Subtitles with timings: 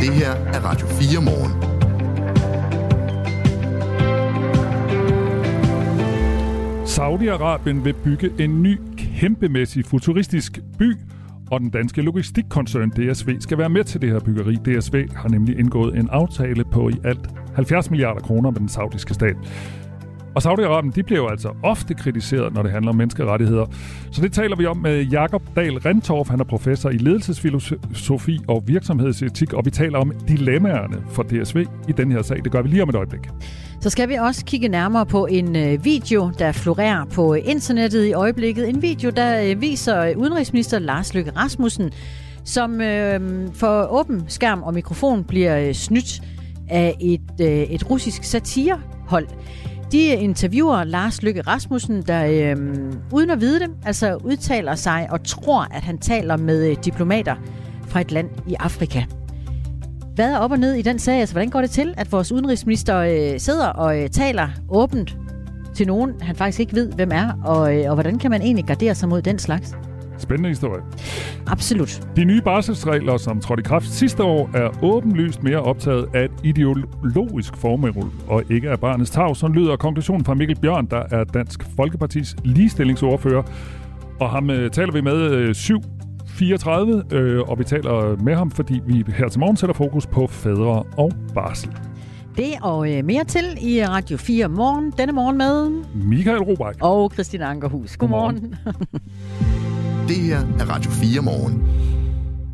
[0.00, 1.52] Det her er Radio 4 morgen.
[6.86, 10.96] Saudi-Arabien vil bygge en ny, kæmpemæssig futuristisk by,
[11.50, 14.54] og den danske logistikkoncern DSV skal være med til det her byggeri.
[14.54, 19.14] DSV har nemlig indgået en aftale på i alt 70 milliarder kroner med den saudiske
[19.14, 19.36] stat.
[20.38, 23.66] Og Saudi-Arabien, de bliver jo altså ofte kritiseret, når det handler om menneskerettigheder.
[24.10, 26.28] Så det taler vi om med Jakob Dahl Rentorf.
[26.28, 31.92] Han er professor i ledelsesfilosofi og virksomhedsetik, og vi taler om dilemmaerne for DSV i
[31.92, 32.44] den her sag.
[32.44, 33.20] Det gør vi lige om et øjeblik.
[33.80, 38.12] Så skal vi også kigge nærmere på en øh, video, der florerer på internettet i
[38.12, 38.68] øjeblikket.
[38.68, 41.90] En video, der øh, viser udenrigsminister Lars Løkke Rasmussen,
[42.44, 43.20] som øh,
[43.54, 46.22] for åben skærm og mikrofon bliver øh, snydt
[46.68, 49.26] af et, et russisk satirehold.
[49.92, 55.24] De interviewer Lars Lykke Rasmussen, der øhm, uden at vide det, altså udtaler sig og
[55.24, 57.36] tror, at han taler med øh, diplomater
[57.86, 59.02] fra et land i Afrika.
[60.14, 61.20] Hvad er op og ned i den sag?
[61.20, 65.16] Altså, hvordan går det til, at vores udenrigsminister øh, sidder og øh, taler åbent
[65.74, 67.32] til nogen, han faktisk ikke ved, hvem er?
[67.44, 69.74] Og, øh, og hvordan kan man egentlig gardere sig mod den slags?
[70.18, 70.82] Spændende historie.
[71.46, 72.02] Absolut.
[72.16, 76.30] De nye barselsregler, som trådte i kraft sidste år, er åbenlyst mere optaget af et
[76.44, 81.24] ideologisk formål, og ikke af barnets tag, som lyder konklusionen fra Mikkel Bjørn, der er
[81.24, 83.42] Dansk Folkepartis ligestillingsordfører.
[84.20, 85.80] Og ham øh, taler vi med øh, syv
[86.26, 90.26] 34, øh, og vi taler med ham, fordi vi her til morgen sætter fokus på
[90.26, 91.70] fædre og barsel.
[92.36, 94.92] Det og øh, mere til i Radio 4 morgen.
[94.98, 97.96] Denne morgen med Michael Robach og Christina Ankerhus.
[97.96, 98.54] Godmorgen.
[100.08, 101.68] Det her er Radio 4 morgen.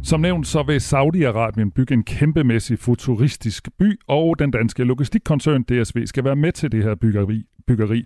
[0.05, 6.06] Som nævnt, så vil Saudi-Arabien bygge en kæmpemæssig futuristisk by, og den danske logistikkoncern DSV
[6.06, 8.04] skal være med til det her byggeri byggeri.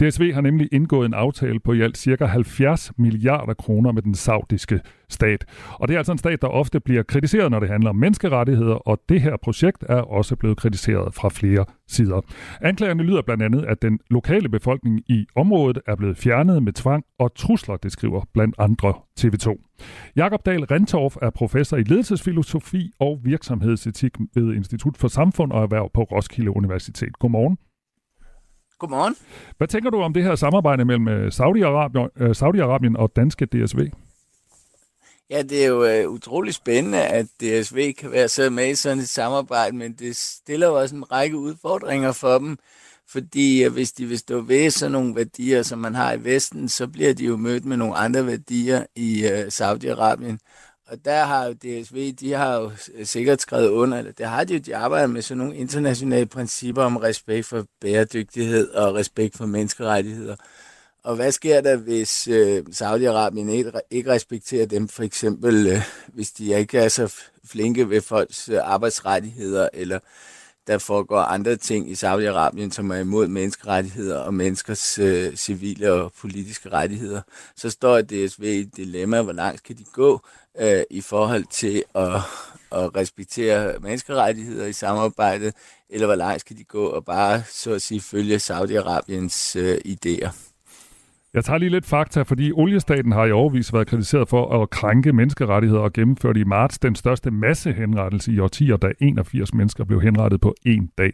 [0.00, 2.24] DSV har nemlig indgået en aftale på i alt ca.
[2.24, 5.44] 70 milliarder kroner med den saudiske stat.
[5.72, 8.74] Og det er altså en stat, der ofte bliver kritiseret, når det handler om menneskerettigheder,
[8.74, 12.20] og det her projekt er også blevet kritiseret fra flere sider.
[12.60, 17.04] Anklagerne lyder blandt andet, at den lokale befolkning i området er blevet fjernet med tvang
[17.18, 19.70] og trusler, det skriver blandt andre TV2.
[20.16, 25.90] Jakob Dahl Rentorf er professor i ledelsesfilosofi og virksomhedsetik ved Institut for Samfund og Erhverv
[25.94, 27.18] på Roskilde Universitet.
[27.18, 27.58] Godmorgen.
[28.80, 29.16] Godmorgen.
[29.58, 33.78] Hvad tænker du om det her samarbejde mellem øh, Saudi-Arabien, øh, Saudi-Arabien og danske DSV?
[35.30, 38.98] Ja, det er jo uh, utrolig spændende, at DSV kan være så med i sådan
[38.98, 42.58] et samarbejde, men det stiller jo også en række udfordringer for dem,
[43.08, 46.68] fordi uh, hvis de vil stå ved sådan nogle værdier, som man har i Vesten,
[46.68, 50.36] så bliver de jo mødt med nogle andre værdier i uh, Saudi-Arabien.
[50.90, 54.44] Og der har jo DSV, de har jo øh, sikkert skrevet under, eller det har
[54.44, 59.36] de jo, de arbejder med sådan nogle internationale principper om respekt for bæredygtighed og respekt
[59.36, 60.36] for menneskerettigheder.
[61.04, 66.32] Og hvad sker der, hvis øh, Saudi-Arabien ikke, ikke respekterer dem, for eksempel øh, hvis
[66.32, 67.14] de ikke er så
[67.44, 69.98] flinke ved folks øh, arbejdsrettigheder, eller
[70.66, 76.12] der foregår andre ting i Saudi-Arabien, som er imod menneskerettigheder og menneskers øh, civile og
[76.20, 77.22] politiske rettigheder,
[77.56, 80.20] så står DSV i et dilemma, hvor langt kan de gå?
[80.60, 82.14] Øh, i forhold til at,
[82.72, 85.54] at respektere menneskerettigheder i samarbejdet,
[85.90, 90.50] eller hvor langt skal de gå og bare, så at sige, følge Saudi-Arabiens øh, idéer.
[91.34, 95.12] Jeg tager lige lidt fakta, fordi oliestaten har i overvis været kritiseret for at krænke
[95.12, 100.40] menneskerettigheder og gennemførte i marts den største massehenrettelse i årtier, da 81 mennesker blev henrettet
[100.40, 101.12] på en dag.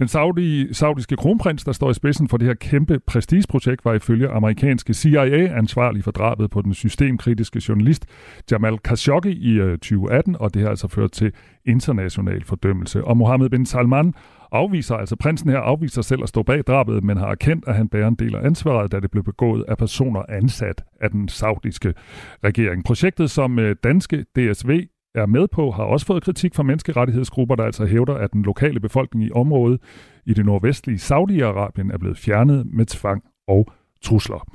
[0.00, 4.28] Den saudi, saudiske kronprins, der står i spidsen for det her kæmpe prestigeprojekt, var ifølge
[4.28, 8.06] amerikanske CIA ansvarlig for drabet på den systemkritiske journalist
[8.50, 11.32] Jamal Khashoggi i øh, 2018, og det har altså ført til
[11.66, 13.04] international fordømmelse.
[13.04, 14.14] Og Mohammed bin Salman
[14.52, 17.88] afviser, altså prinsen her afviser selv at stå bag drabet, men har erkendt, at han
[17.88, 21.94] bærer en del af ansvaret, da det blev begået af personer ansat af den saudiske
[22.44, 22.84] regering.
[22.84, 27.64] Projektet, som øh, danske DSV er med på, har også fået kritik fra menneskerettighedsgrupper, der
[27.64, 29.80] altså hævder, at den lokale befolkning i området
[30.26, 33.66] i det nordvestlige Saudi-Arabien er blevet fjernet med tvang og
[34.02, 34.48] trusler.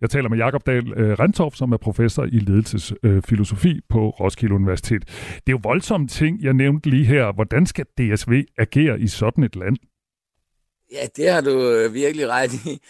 [0.00, 4.54] Jeg taler med Jakob Dahl øh, Rentorf, som er professor i ledelsesfilosofi øh, på Roskilde
[4.54, 5.04] Universitet.
[5.34, 7.32] Det er jo voldsomme ting, jeg nævnte lige her.
[7.32, 9.76] Hvordan skal DSV agere i sådan et land?
[10.92, 12.80] Ja, det har du øh, virkelig ret i.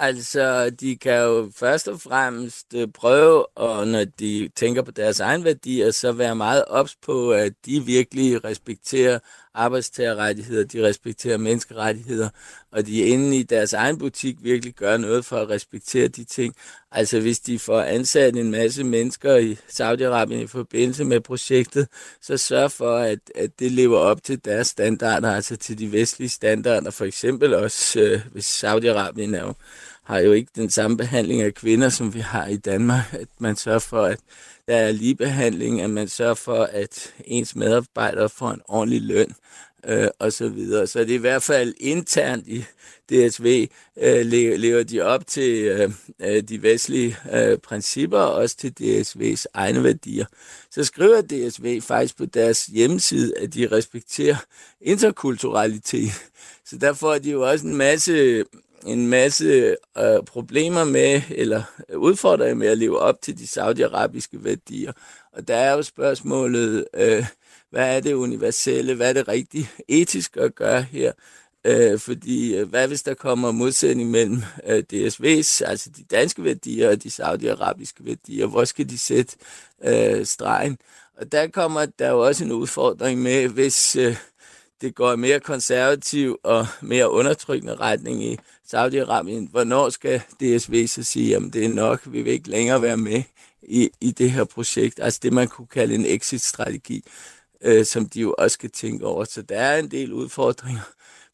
[0.00, 5.20] Altså, de kan jo først og fremmest øh, prøve, og når de tænker på deres
[5.20, 9.18] egen værdier, så være meget ops på, at de virkelig respekterer
[9.58, 12.28] arbejdstagerrettigheder, de respekterer menneskerettigheder,
[12.72, 16.54] og de inde i deres egen butik virkelig gør noget for at respektere de ting.
[16.92, 21.88] Altså hvis de får ansat en masse mennesker i Saudi-Arabien i forbindelse med projektet,
[22.22, 26.28] så sørg for, at, at det lever op til deres standarder, altså til de vestlige
[26.28, 26.90] standarder.
[26.90, 29.54] For eksempel også, øh, hvis Saudi-Arabien er jo
[30.08, 33.14] har jo ikke den samme behandling af kvinder, som vi har i Danmark.
[33.14, 34.20] At man sørger for, at
[34.68, 39.34] der er ligebehandling, at man sørger for, at ens medarbejdere får en ordentlig løn
[39.86, 40.86] øh, og så videre.
[40.86, 42.64] Så det er i hvert fald internt i
[43.10, 43.68] DSV
[43.98, 45.90] øh, lever de op til øh,
[46.20, 50.26] øh, de vestlige øh, principper og også til DSV's egne værdier.
[50.70, 54.36] Så skriver DSV faktisk på deres hjemmeside, at de respekterer
[54.80, 56.12] interkulturalitet.
[56.64, 58.44] Så der får de jo også en masse
[58.86, 64.44] en masse øh, problemer med, eller øh, udfordringer med at leve op til de saudiarabiske
[64.44, 64.92] værdier.
[65.32, 67.24] Og der er jo spørgsmålet, øh,
[67.70, 71.12] hvad er det universelle, hvad er det rigtigt etisk at gøre her?
[71.64, 76.90] Øh, fordi øh, hvad hvis der kommer modsætning mellem øh, DSV's, altså de danske værdier
[76.90, 78.46] og de saudiarabiske værdier?
[78.46, 79.36] Hvor skal de sætte
[79.84, 80.78] øh, stregen?
[81.16, 84.16] Og der kommer der jo også en udfordring med, hvis øh,
[84.80, 88.38] det går mere konservativ og mere undertrykkende retning i
[88.74, 89.50] Saudi-Arabien.
[89.50, 93.22] Hvornår skal DSV så sige, at det er nok, vi vil ikke længere være med
[93.62, 95.00] i, i det her projekt?
[95.02, 97.04] Altså det, man kunne kalde en exit-strategi,
[97.62, 99.24] øh, som de jo også skal tænke over.
[99.24, 100.82] Så der er en del udfordringer.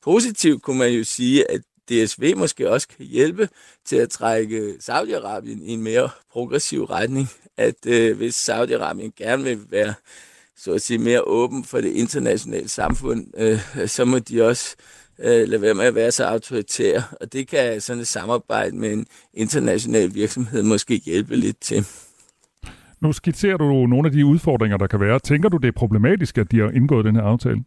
[0.03, 3.49] Positivt kunne man jo sige, at DSV måske også kan hjælpe
[3.85, 7.29] til at trække Saudi-Arabien i en mere progressiv retning.
[7.57, 9.95] At øh, hvis Saudi-Arabien gerne vil være
[10.57, 14.77] så at sige, mere åben for det internationale samfund, øh, så må de også
[15.19, 17.03] øh, lade være med at være så autoritære.
[17.21, 21.87] Og det kan sådan et samarbejde med en international virksomhed måske hjælpe lidt til.
[23.01, 25.19] Nu skitserer du nogle af de udfordringer, der kan være.
[25.19, 27.65] Tænker du, det er problematisk, at de har indgået den her aftale?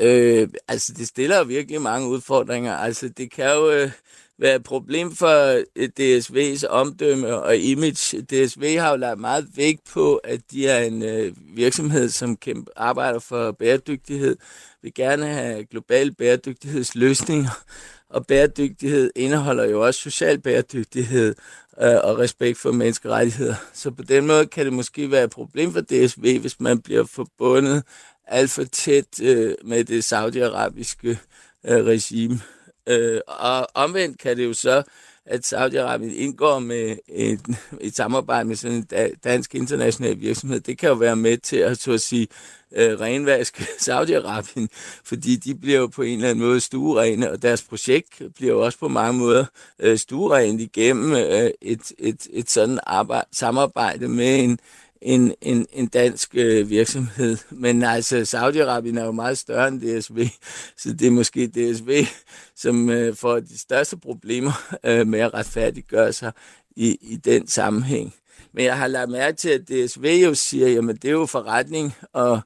[0.00, 2.76] Øh, altså, det stiller virkelig mange udfordringer.
[2.76, 3.90] Altså, det kan jo øh,
[4.38, 8.22] være et problem for øh, DSV's omdømme og image.
[8.22, 12.70] DSV har jo lagt meget vægt på, at de er en øh, virksomhed, som kæmpe,
[12.76, 14.36] arbejder for bæredygtighed,
[14.82, 17.64] vil gerne have globale bæredygtighedsløsninger,
[18.10, 21.34] og bæredygtighed indeholder jo også social bæredygtighed
[21.82, 23.54] øh, og respekt for menneskerettigheder.
[23.72, 27.04] Så på den måde kan det måske være et problem for DSV, hvis man bliver
[27.04, 27.82] forbundet
[28.26, 31.18] alt for tæt øh, med det saudiarabiske
[31.64, 32.40] øh, regime.
[32.88, 34.82] Øh, og omvendt kan det jo så,
[35.26, 37.40] at Saudi-Arabien indgår med et,
[37.80, 40.60] et samarbejde med sådan en dansk international virksomhed.
[40.60, 42.28] Det kan jo være med til at, så at sige,
[42.76, 44.66] øh, renvaske Saudi-Arabien,
[45.04, 48.64] fordi de bliver jo på en eller anden måde stuerene, og deres projekt bliver jo
[48.64, 49.44] også på mange måder
[49.78, 54.58] øh, stuerent igennem øh, et, et, et sådan arbejde, samarbejde med en,
[55.04, 57.36] en, en, en dansk øh, virksomhed.
[57.64, 60.28] Men altså, Saudi-Arabien er jo meget større end DSV,
[60.82, 62.06] så det er måske DSV,
[62.62, 66.32] som øh, får de største problemer øh, med at retfærdiggøre sig
[66.76, 68.14] i, i den sammenhæng.
[68.52, 71.94] Men jeg har lagt mærke til, at DSV jo siger, jamen det er jo forretning,
[72.12, 72.40] og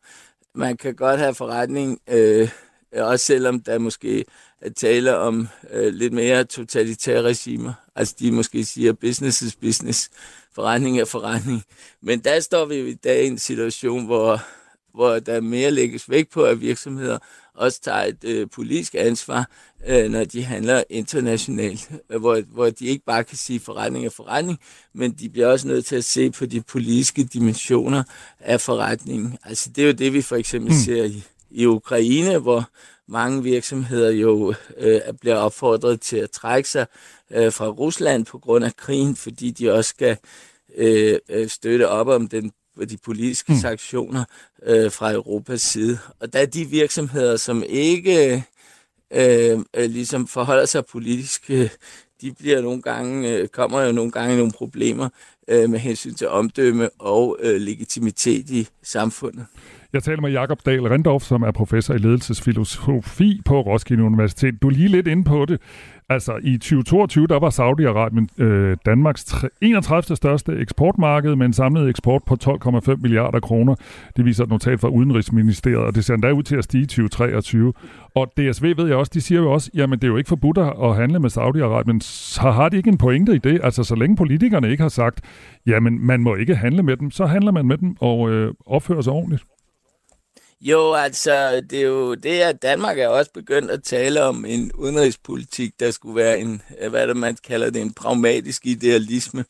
[0.54, 2.48] man kan godt have forretning, øh,
[2.92, 4.24] også selvom der måske
[4.60, 7.72] er tale om øh, lidt mere totalitære regimer.
[7.94, 10.10] Altså de måske siger, business is business
[10.58, 11.62] forretning er forretning.
[12.02, 14.42] Men der står vi jo i dag i en situation, hvor,
[14.94, 17.18] hvor der mere lægges vægt på, at virksomheder
[17.54, 19.50] også tager et øh, politisk ansvar,
[19.86, 24.10] øh, når de handler internationalt, øh, hvor, hvor de ikke bare kan sige forretning er
[24.10, 24.58] forretning,
[24.94, 28.02] men de bliver også nødt til at se på de politiske dimensioner
[28.40, 29.38] af forretningen.
[29.44, 30.78] Altså det er jo det, vi for eksempel mm.
[30.78, 32.70] ser i, i Ukraine, hvor
[33.08, 36.86] mange virksomheder jo øh, bliver opfordret til at trække sig
[37.30, 40.16] øh, fra Rusland på grund af krigen, fordi de også skal
[40.76, 42.52] øh, øh, støtte op om den,
[42.90, 43.58] de politiske mm.
[43.58, 44.24] sanktioner
[44.62, 45.98] øh, fra Europas side.
[46.20, 48.44] Og der er de virksomheder, som ikke
[49.10, 51.70] øh, øh, ligesom forholder sig politisk, øh,
[52.20, 55.08] de bliver nogle gange, øh, kommer jo nogle gange nogle problemer
[55.48, 59.46] øh, med hensyn til omdømme og øh, legitimitet i samfundet.
[59.92, 64.62] Jeg taler med Jakob Dahl Rendorf, som er professor i ledelsesfilosofi på Roskilde Universitet.
[64.62, 65.60] Du er lige lidt inde på det.
[66.10, 70.16] Altså, i 2022, der var Saudi-Arabien øh, Danmarks 31.
[70.16, 73.74] største eksportmarked med en samlet eksport på 12,5 milliarder kroner.
[74.16, 76.86] Det viser et notat fra Udenrigsministeriet, og det ser endda ud til at stige i
[76.86, 77.72] 2023.
[78.14, 80.58] Og DSV ved jeg også, de siger jo også, jamen det er jo ikke forbudt
[80.58, 82.00] at handle med Saudi-Arabien.
[82.00, 83.60] Så har de ikke en pointe i det?
[83.62, 85.20] Altså, så længe politikerne ikke har sagt,
[85.66, 89.02] jamen man må ikke handle med dem, så handler man med dem og øh, opfører
[89.02, 89.42] sig ordentligt.
[90.60, 94.72] Jo, altså, det er jo det, at Danmark er også begyndt at tale om en
[94.72, 99.44] udenrigspolitik, der skulle være en, øh, hvad det, man kalder det, en pragmatisk idealisme.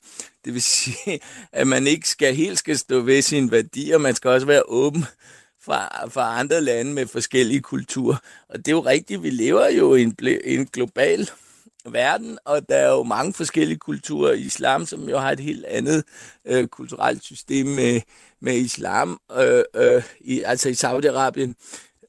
[0.44, 1.20] Det vil sige,
[1.52, 5.04] at man ikke skal helt skal stå ved sine værdier, man skal også være åben
[5.64, 8.16] fra, fra andre lande med forskellige kulturer.
[8.48, 11.28] Og det er jo rigtigt, vi lever jo i en, en global
[11.86, 14.32] verden, og der er jo mange forskellige kulturer.
[14.32, 16.04] Islam, som jo har et helt andet
[16.44, 18.00] øh, kulturelt system med,
[18.40, 21.54] med islam, øh, øh, i, altså i Saudi-Arabien.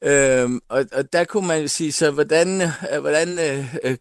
[0.09, 3.97] Øh, og, og der kunne man jo sige, så hvordan, øh, hvordan øh, øh,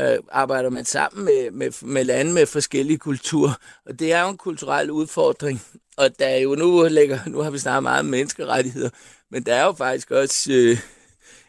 [0.00, 3.52] øh, arbejder man sammen med, med, med lande med forskellige kulturer.
[3.86, 5.62] Og det er jo en kulturel udfordring.
[5.96, 8.90] Og der er jo nu, ligger, nu har vi snakket meget om menneskerettigheder,
[9.30, 10.78] men der er jo faktisk også øh,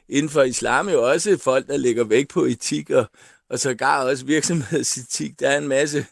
[0.10, 3.10] inden for islam jo også folk, der lægger væk på etik og,
[3.50, 5.39] og sågar også virksomhedsetik.
[5.39, 6.06] Der er en masse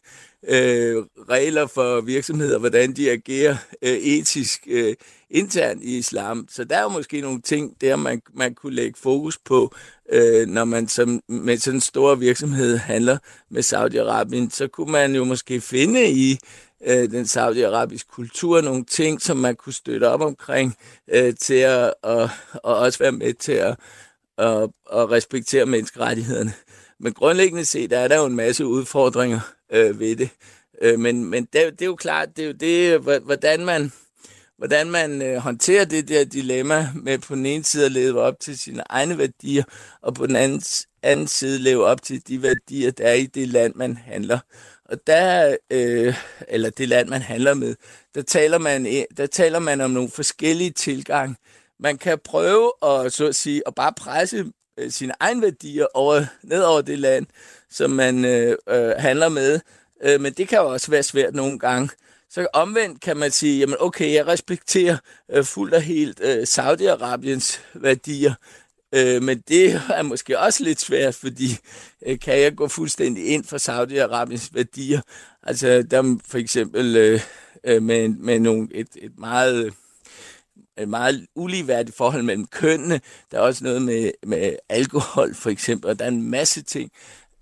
[0.47, 4.95] øh, regler for virksomheder, hvordan de agerer øh, etisk øh,
[5.29, 6.47] internt i islam.
[6.51, 9.75] Så der er jo måske nogle ting, der man, man kunne lægge fokus på,
[10.11, 13.17] øh, når man som, med sådan en stor virksomhed handler
[13.49, 14.49] med Saudi-Arabien.
[14.49, 16.39] Så kunne man jo måske finde i
[16.87, 20.75] øh, den saudiarabiske kultur nogle ting, som man kunne støtte op omkring
[21.07, 23.75] øh, til at og, og også være med til at
[24.37, 26.53] og, og respektere menneskerettighederne.
[26.99, 29.39] Men grundlæggende set er der jo en masse udfordringer
[29.71, 30.29] øh, ved det.
[30.81, 33.91] Øh, men men det, det er jo klart, det er jo det, hvordan man,
[34.57, 38.39] hvordan man øh, håndterer det der dilemma med på den ene side at leve op
[38.39, 39.63] til sine egne værdier,
[40.01, 40.61] og på den anden,
[41.03, 44.39] anden side leve op til de værdier, der er i det land, man handler.
[44.85, 46.15] Og der, øh,
[46.47, 47.75] eller det land, man handler med,
[48.15, 51.35] der taler man, der taler man om nogle forskellige tilgange.
[51.79, 54.45] Man kan prøve at, så at, sige, at bare presse
[54.77, 57.25] øh, sine egne værdier over, ned over det land,
[57.69, 59.59] som man øh, øh, handler med.
[60.03, 61.89] Øh, men det kan jo også være svært nogle gange.
[62.29, 64.97] Så omvendt kan man sige, jamen okay, jeg respekterer
[65.31, 68.33] øh, fuldt og helt øh, Saudi-Arabiens værdier,
[68.95, 71.57] øh, men det er måske også lidt svært, fordi
[72.05, 75.01] øh, kan jeg gå fuldstændig ind for Saudi-Arabiens værdier?
[75.43, 77.21] Altså der for eksempel øh,
[77.63, 79.73] øh, med, med nogle, et, et meget
[80.79, 83.01] et meget uligeværdigt forhold mellem kønnene.
[83.31, 86.91] Der er også noget med, med alkohol, for eksempel, og der er en masse ting.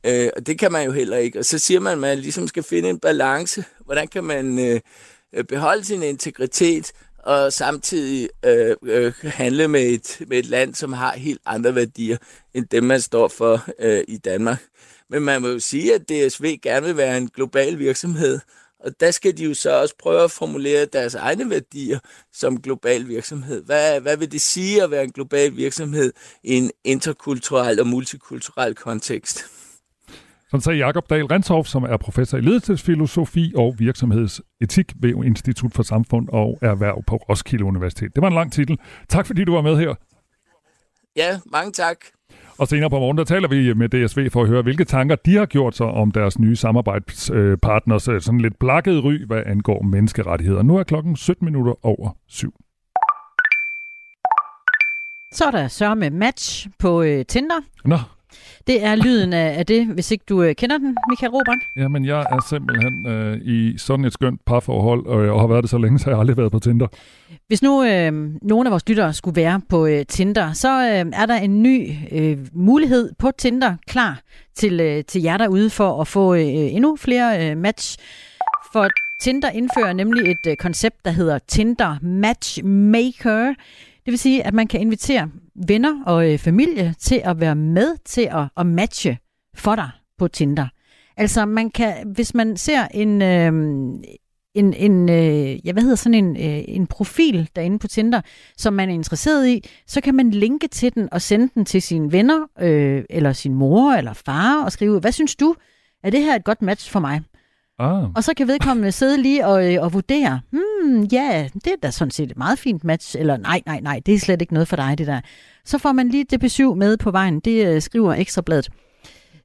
[0.06, 1.40] Øh, og det kan man jo heller ikke.
[1.40, 3.66] Og så siger man, at man ligesom skal finde en balance.
[3.86, 4.80] Hvordan kan man øh,
[5.34, 6.92] øh beholde sin integritet,
[7.26, 12.18] og samtidig øh, øh, handle med et, med et land, som har helt andre værdier,
[12.54, 14.64] end dem, man står for øh, i Danmark.
[15.10, 18.40] Men man må jo sige, at DSV gerne vil være en global virksomhed,
[18.86, 22.00] og der skal de jo så også prøve at formulere deres egne værdier
[22.34, 23.66] som global virksomhed.
[23.66, 26.14] Hvad, hvad vil det sige at være en global virksomhed
[26.44, 29.46] i en interkulturel og multikulturel kontekst?
[30.50, 35.84] Sådan sagde Jakob Dahl Renshoff, som er professor i ledelsesfilosofi og virksomhedsetik ved Institut for
[35.84, 38.16] Samfund og Erhverv på Roskilde Universitet.
[38.16, 38.78] Det var en lang titel.
[39.10, 39.96] Tak fordi du var med her.
[41.16, 41.98] Ja, mange tak.
[42.58, 45.36] Og senere på morgen, der taler vi med DSV for at høre, hvilke tanker de
[45.38, 50.64] har gjort sig om deres nye samarbejdspartners sådan lidt blakket ry, hvad angår menneskerettigheder.
[50.64, 52.54] Nu er klokken 17 minutter over syv.
[55.32, 57.62] Så er der så med match på øh, Tinder.
[57.86, 57.98] Nå,
[58.68, 61.58] Det er lyden af, af det, hvis ikke du øh, kender den, Michael Robert.
[61.78, 65.70] jamen jeg er simpelthen øh, i sådan et skønt parforhold, øh, og har været det
[65.70, 66.88] så længe, så jeg har aldrig været på Tinder.
[67.48, 71.26] Hvis nu øh, nogle af vores lyttere skulle være på øh, Tinder, så øh, er
[71.26, 74.22] der en ny øh, mulighed på Tinder klar
[74.56, 77.98] til, øh, til jer derude for at få øh, endnu flere øh, match.
[78.74, 78.88] For
[79.22, 83.48] Tinder indfører nemlig et øh, koncept, der hedder Tinder Matchmaker.
[84.06, 85.30] Det vil sige, at man kan invitere
[85.68, 89.18] venner og øh, familie til at være med til at, at matche
[89.56, 90.68] for dig på Tinder.
[91.18, 93.54] Altså man kan, hvis man ser en, øh,
[94.56, 98.22] en, en øh, ja, hvad hedder sådan en, øh, en profil derinde på Tinder,
[98.58, 101.82] som man er interesseret i, så kan man linke til den og sende den til
[101.82, 105.56] sine venner, øh, eller sin mor eller far, og skrive, hvad synes du?
[106.04, 107.22] Er det her et godt match for mig?
[107.80, 111.76] Ah, Og så kan vedkommende sidde lige og, øh, og vurdere, hmm, ja, det er
[111.84, 114.54] da sådan set et meget fint match, eller nej, nej, nej, det er slet ikke
[114.54, 115.22] noget for dig, det der.
[115.66, 118.70] Så får man lige DB7 med på vejen, det øh, skriver Ekstrabladet.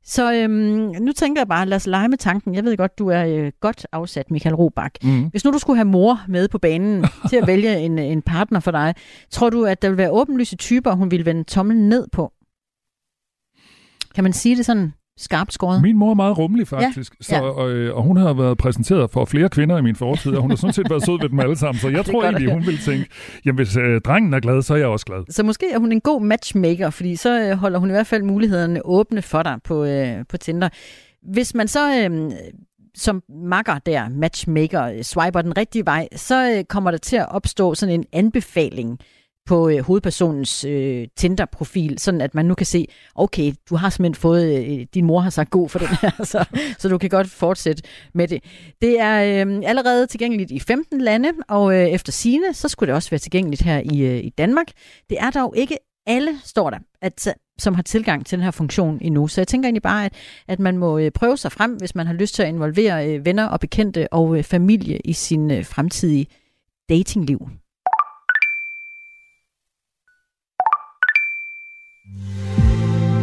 [0.04, 2.54] Så øhm, nu tænker jeg bare, lad os lege med tanken.
[2.54, 4.94] Jeg ved godt, du er øh, godt afsat, Michael Robach.
[5.02, 5.25] mm.
[5.30, 8.60] Hvis nu du skulle have mor med på banen til at vælge en, en partner
[8.60, 8.94] for dig,
[9.30, 12.32] tror du, at der vil være åbenlyse typer, hun vil vende tommelen ned på?
[14.14, 15.82] Kan man sige det sådan skarpt skåret?
[15.82, 17.12] Min mor er meget rummelig, faktisk.
[17.20, 17.40] Ja, Så, ja.
[17.40, 20.50] og, øh, og hun har været præsenteret for flere kvinder i min fortid, og hun
[20.50, 21.80] har sådan set været sød ved dem alle sammen.
[21.80, 23.06] Så jeg tror egentlig, hun vil tænke,
[23.44, 25.32] jamen hvis øh, drengen er glad, så er jeg også glad.
[25.32, 28.22] Så måske er hun en god matchmaker, fordi så øh, holder hun i hvert fald
[28.22, 30.68] mulighederne åbne for dig på, øh, på Tinder.
[31.32, 32.30] Hvis man så øh,
[32.94, 37.26] som makker der, matchmaker, øh, swiper den rigtige vej, så øh, kommer der til at
[37.30, 38.98] opstå sådan en anbefaling
[39.50, 44.21] på øh, hovedpersonens øh, Tinder-profil, sådan at man nu kan se, okay, du har simpelthen
[44.21, 46.45] fået, øh, din mor har sagt god for den her, så,
[46.78, 47.83] så du kan godt fortsætte
[48.14, 48.45] med det.
[48.83, 52.95] Det er øh, allerede tilgængeligt i 15 lande, og øh, efter sine, så skulle det
[52.95, 54.66] også være tilgængeligt her i, øh, i Danmark.
[55.11, 58.50] Det er dog ikke alle, står der, at, øh, som har tilgang til den her
[58.50, 59.28] funktion endnu.
[59.28, 60.14] Så jeg tænker egentlig bare, at,
[60.49, 63.25] at man må øh, prøve sig frem, hvis man har lyst til at involvere øh,
[63.25, 66.26] venner og bekendte og øh, familie i sin øh, fremtidige
[66.88, 67.49] datingliv.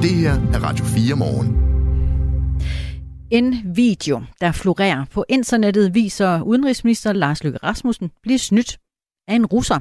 [0.02, 1.48] Det her er Radio 4 morgen.
[3.32, 8.78] En video, der florerer på internettet, viser udenrigsminister Lars Løkke Rasmussen blive snydt
[9.28, 9.80] af en russer.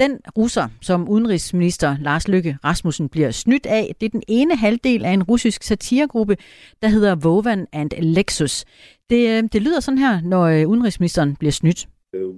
[0.00, 5.04] Den russer, som udenrigsminister Lars Løkke Rasmussen bliver snydt af, det er den ene halvdel
[5.04, 6.36] af en russisk satiregruppe,
[6.82, 8.64] der hedder Vovan and Lexus.
[9.10, 11.88] Det, øh, det lyder sådan her, når øh, udenrigsministeren bliver snydt.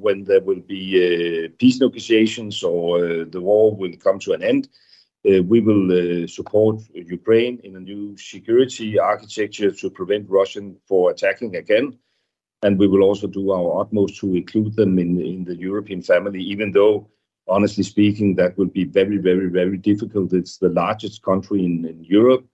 [0.04, 4.42] When there will be uh, peace negotiations or uh, the war will come to an
[4.42, 4.85] end, uh,
[5.52, 11.56] we will uh, support Ukraine in a new security architecture to prevent Russian for attacking
[11.56, 11.98] again.
[12.62, 16.42] And we will also do our utmost to include them in, in the European family,
[16.42, 17.10] even though
[17.48, 20.32] honestly speaking, that will be very, very, very difficult.
[20.32, 22.44] It's the largest country in, in Europe.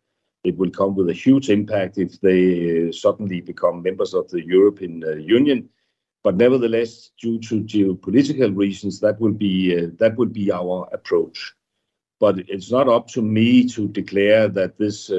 [0.44, 4.44] It will come with a huge impact if they uh, suddenly become members of the
[4.44, 5.68] European uh, Union.
[6.24, 11.54] But nevertheless, due to geopolitical reasons, that will be uh, that will be our approach.
[12.24, 15.18] But it's not up to me to declare that this uh,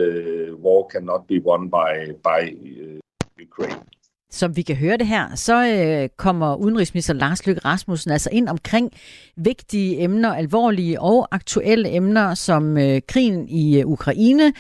[0.66, 1.92] war cannot be won by
[2.30, 3.00] by uh,
[3.48, 3.84] Ukraine.
[4.32, 8.50] Som vi kan høre det her, så øh, kommer udenrigsminister Lars Løkke Rasmussen altså ind
[8.50, 8.92] omkring
[9.38, 14.54] vigtige emner, alvorlige og aktuelle emner, som øh, krigen i øh, Ukraine.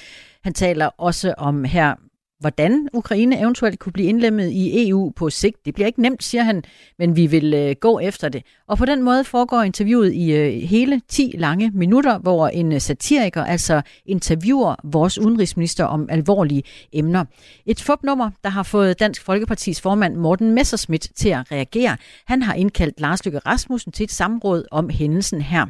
[0.44, 1.96] Han taler også om her
[2.44, 5.66] hvordan Ukraine eventuelt kunne blive indlemmet i EU på sigt.
[5.66, 6.64] Det bliver ikke nemt, siger han,
[7.00, 8.44] men vi vil øh, gå efter det.
[8.68, 12.82] Og på den måde foregår interviewet i øh, hele 10 lange minutter, hvor en øh,
[12.82, 17.26] satiriker altså interviewer vores udenrigsminister om alvorlige emner.
[17.66, 21.98] Et fupnummer, der har fået Dansk Folkepartis formand Morten Messerschmidt til at reagere.
[22.26, 25.66] Han har indkaldt Lars Løkke Rasmussen til et samråd om hændelsen her.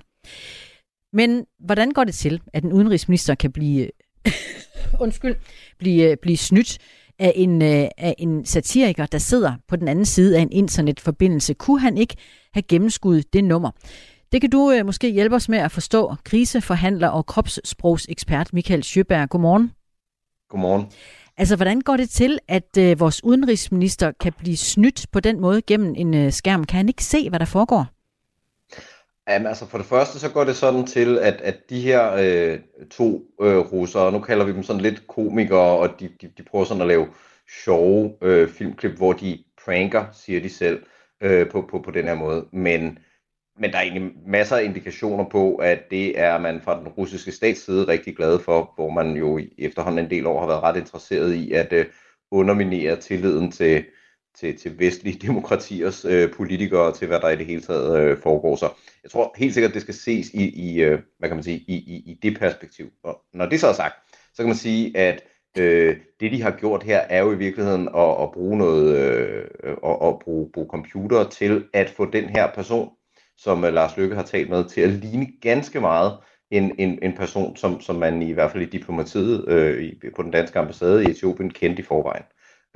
[1.13, 3.89] Men hvordan går det til, at en udenrigsminister kan blive øh,
[5.03, 5.35] undskyld,
[5.79, 6.77] blive, blive snydt
[7.19, 11.53] af en, øh, af en satiriker, der sidder på den anden side af en internetforbindelse.
[11.53, 12.15] Kunne han ikke
[12.53, 13.71] have gennemskuddet det nummer?
[14.31, 16.15] Det kan du øh, måske hjælpe os med at forstå.
[16.23, 19.29] Kriseforhandler og kropssprogsekspert Michael Sjøberg.
[19.29, 19.71] Godmorgen.
[20.49, 20.85] Godmorgen.
[21.37, 25.61] Altså, hvordan går det til, at øh, vores udenrigsminister kan blive snydt på den måde
[25.61, 26.63] gennem en øh, skærm?
[26.63, 27.87] Kan han ikke se, hvad der foregår?
[29.27, 32.59] Jamen, altså for det første, så går det sådan til, at, at de her øh,
[32.91, 36.65] to øh, russere, nu kalder vi dem sådan lidt komikere, og de, de, de prøver
[36.65, 37.07] sådan at lave
[37.63, 40.83] sjove øh, filmklip, hvor de pranker, siger de selv,
[41.21, 42.45] øh, på, på, på den her måde.
[42.51, 42.99] Men,
[43.59, 47.31] men der er egentlig masser af indikationer på, at det er man fra den russiske
[47.31, 50.77] stats side rigtig glad for, hvor man jo efterhånden en del år har været ret
[50.77, 51.85] interesseret i at øh,
[52.31, 53.85] underminere tilliden til,
[54.39, 58.55] til, til vestlige demokratiers øh, politikere, til hvad der i det hele taget øh, foregår.
[58.55, 58.69] Så
[59.03, 61.75] jeg tror helt sikkert, det skal ses i, i øh, hvad kan man sige, i,
[61.75, 62.89] i, i det perspektiv.
[63.03, 63.95] Og når det så er sagt,
[64.33, 65.23] så kan man sige, at
[65.57, 69.45] øh, det de har gjort her, er jo i virkeligheden at, at bruge noget, øh,
[69.63, 72.89] at, at bruge, bruge computer til at få den her person,
[73.37, 76.17] som øh, Lars Lykke har talt med, til at ligne ganske meget
[76.51, 80.31] en, en, en person, som, som man i hvert fald i diplomatiet øh, på den
[80.31, 82.23] danske ambassade i Etiopien kendte i forvejen.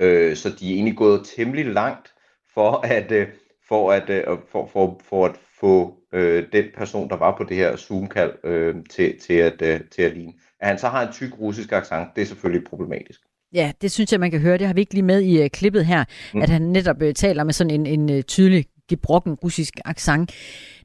[0.00, 2.12] Øh, så de er egentlig gået temmelig langt
[2.54, 3.28] for at, øh,
[3.68, 7.56] for at, øh, for, for, for at få øh, den person, der var på det
[7.56, 10.32] her Zoom-kald, øh, til, til, at, øh, til at ligne.
[10.60, 13.20] At han så har en tyk russisk accent, det er selvfølgelig problematisk.
[13.52, 14.58] Ja, det synes jeg, man kan høre.
[14.58, 16.42] Det har vi ikke lige med i uh, klippet her, mm.
[16.42, 20.32] at han netop uh, taler med sådan en, en uh, tydelig, gebrokken russisk accent.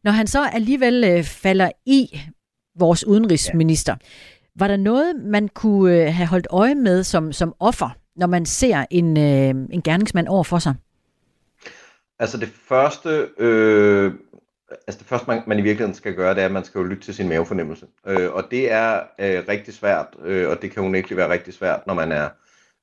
[0.04, 2.19] Når han så alligevel uh, falder i
[2.80, 4.08] vores udenrigsminister, ja.
[4.56, 8.45] var der noget, man kunne uh, have holdt øje med som, som offer, når man
[8.45, 10.76] ser en, øh, en gerningsmand over for sig?
[12.19, 14.13] Altså det første, øh,
[14.71, 16.86] altså det første man, man i virkeligheden skal gøre, det er, at man skal jo
[16.86, 17.88] lytte til sin mavefornemmelse.
[18.08, 21.88] Øh, og det er øh, rigtig svært, øh, og det kan unægteligt være rigtig svært,
[21.88, 22.30] når man er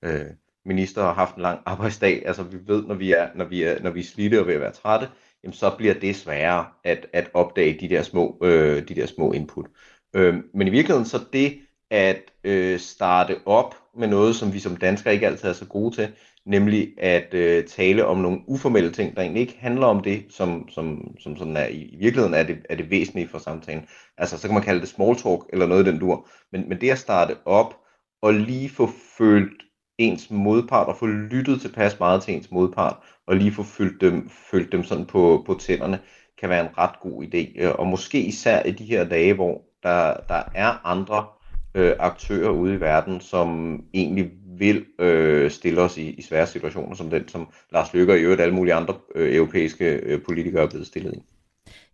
[0.05, 0.27] øh,
[0.65, 2.23] minister og har haft en lang arbejdsdag.
[2.27, 4.55] Altså vi ved, når vi er, når vi er, når vi er slidte og ved
[4.55, 5.09] at være trætte,
[5.45, 9.33] jamen, så bliver det sværere at, at opdage de der små, øh, de der små
[9.33, 9.67] input.
[10.15, 11.59] Øh, men i virkeligheden så det
[11.91, 15.95] at øh, starte op med noget, som vi som danskere ikke altid er så gode
[15.95, 16.09] til,
[16.47, 20.69] nemlig at øh, tale om nogle uformelle ting, der egentlig ikke handler om det, som,
[20.69, 23.87] som, som sådan er, i, virkeligheden er det, er det væsentlige for samtalen.
[24.19, 26.29] Altså, så kan man kalde det small talk, eller noget i den dur.
[26.53, 27.77] Men, men det at starte op,
[28.23, 29.63] og lige få følt
[29.99, 34.31] ens modpart, og få lyttet tilpas meget til ens modpart, og lige få følt dem,
[34.51, 35.99] følt dem sådan på, på tænderne,
[36.41, 37.63] kan være en ret god idé.
[37.63, 41.27] Øh, og måske især i de her dage, hvor der, der er andre
[41.75, 46.97] øh, aktører ude i verden, som egentlig vil øh, stille os i, i svære situationer,
[46.97, 50.63] som den, som Lars Løkke og i øvrigt alle mulige andre øh, europæiske øh, politikere
[50.63, 51.23] er blevet stillet i.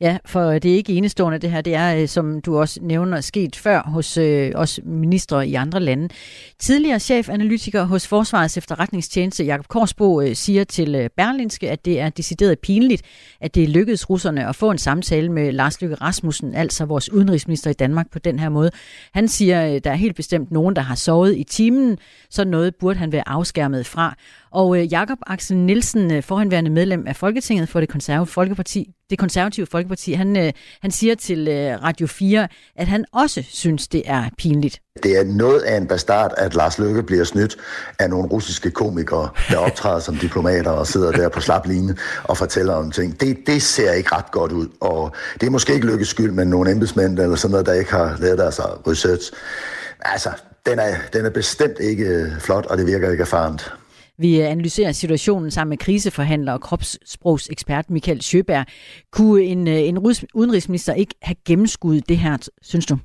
[0.00, 1.60] Ja, for øh, det er ikke enestående det her.
[1.60, 5.80] Det er, øh, som du også nævner, sket før hos øh, os ministre i andre
[5.80, 6.08] lande.
[6.58, 12.08] Tidligere chefanalytiker hos Forsvarets efterretningstjeneste, Jakob Korsbo, øh, siger til øh, Berlinske, at det er
[12.08, 13.02] decideret pinligt,
[13.40, 17.70] at det lykkedes russerne at få en samtale med Lars Løkke Rasmussen, altså vores udenrigsminister
[17.70, 18.70] i Danmark, på den her måde.
[19.14, 21.98] Han siger, at der er helt bestemt nogen, der har sovet i timen,
[22.30, 24.14] så noget burde han være afskærmet fra.
[24.50, 29.66] Og øh, Jakob Axel Nielsen, forhenværende medlem af Folketinget for det konservative Folkeparti, det konservative
[29.66, 34.24] Folkeparti, han, øh, han siger til øh, Radio 4, at han også synes, det er
[34.38, 34.80] pinligt.
[35.02, 37.56] Det er noget af en bastard, at Lars Løkke bliver snydt
[37.98, 42.36] af nogle russiske komikere, der optræder som diplomater og sidder der på slap line og
[42.36, 43.20] fortæller om ting.
[43.20, 46.48] Det, det ser ikke ret godt ud, og det er måske ikke Lykkes skyld, men
[46.48, 49.32] nogle embedsmænd eller sådan noget, der ikke har lavet deres research.
[50.00, 50.30] Altså,
[50.66, 53.72] den er, den er bestemt ikke øh, flot, og det virker ikke erfarent.
[54.18, 58.66] Vi analyserer situationen sammen med kriseforhandler og kropssprogsekspert Michael Sjøberg.
[59.12, 59.98] Kunne en, øh, en
[60.34, 62.98] udenrigsminister ikke have gennemskuddet det her, synes du?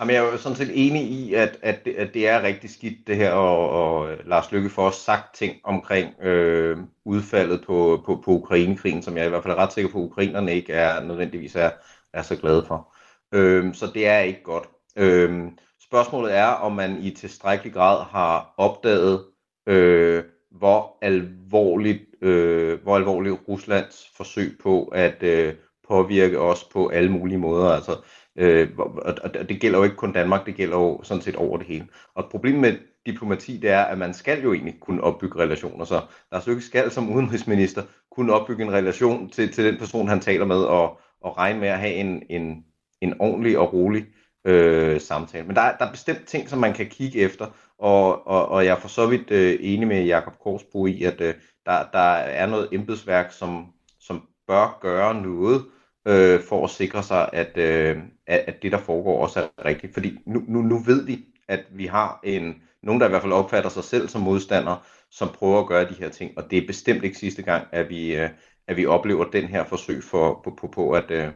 [0.00, 2.70] Jamen, jeg er jo sådan set enig i, at, at, det, at det er rigtig
[2.70, 7.64] skidt det her, og, og øh, Lars Lykke får også sagt ting omkring øh, udfaldet
[7.66, 10.54] på, på, på Ukrainekrigen, som jeg i hvert fald er ret sikker på, at ukrainerne
[10.54, 11.70] ikke er nødvendigvis er,
[12.12, 12.94] er så glade for.
[13.32, 14.64] Øh, så det er ikke godt.
[14.96, 15.42] Øh,
[15.82, 19.24] spørgsmålet er, om man i tilstrækkelig grad har opdaget
[19.68, 25.54] øh, hvor alvorligt øh, hvor alvorligt Ruslands forsøg på at øh,
[25.88, 27.70] påvirke os på alle mulige måder.
[27.70, 27.96] Altså,
[28.36, 31.66] øh, og det gælder jo ikke kun Danmark, det gælder jo sådan set over det
[31.66, 31.88] hele.
[32.14, 32.76] Og problemet med
[33.06, 35.84] diplomati, det er, at man skal jo egentlig kunne opbygge relationer.
[35.84, 36.00] Så
[36.32, 40.44] Lars Løkke skal som udenrigsminister kunne opbygge en relation til, til den person, han taler
[40.44, 42.64] med, og, og regne med at have en, en,
[43.00, 44.06] en ordentlig og rolig
[44.48, 45.46] øh, samtale.
[45.46, 47.46] Men der er, der er bestemt ting, som man kan kigge efter,
[47.78, 51.20] og, og, og jeg er for så vidt øh, enig med Jakob Korsbo i, at
[51.20, 51.34] øh,
[51.66, 53.66] der, der er noget embedsværk, som,
[54.00, 55.64] som bør gøre noget
[56.06, 59.94] øh, for at sikre sig, at, øh, at, at det, der foregår, også er rigtigt.
[59.94, 63.32] Fordi nu, nu, nu ved vi, at vi har en, nogen, der i hvert fald
[63.32, 66.38] opfatter sig selv som modstander, som prøver at gøre de her ting.
[66.38, 68.30] Og det er bestemt ikke sidste gang, at vi, øh,
[68.66, 71.32] at vi oplever den her forsøg for, på, på, på, at, øh,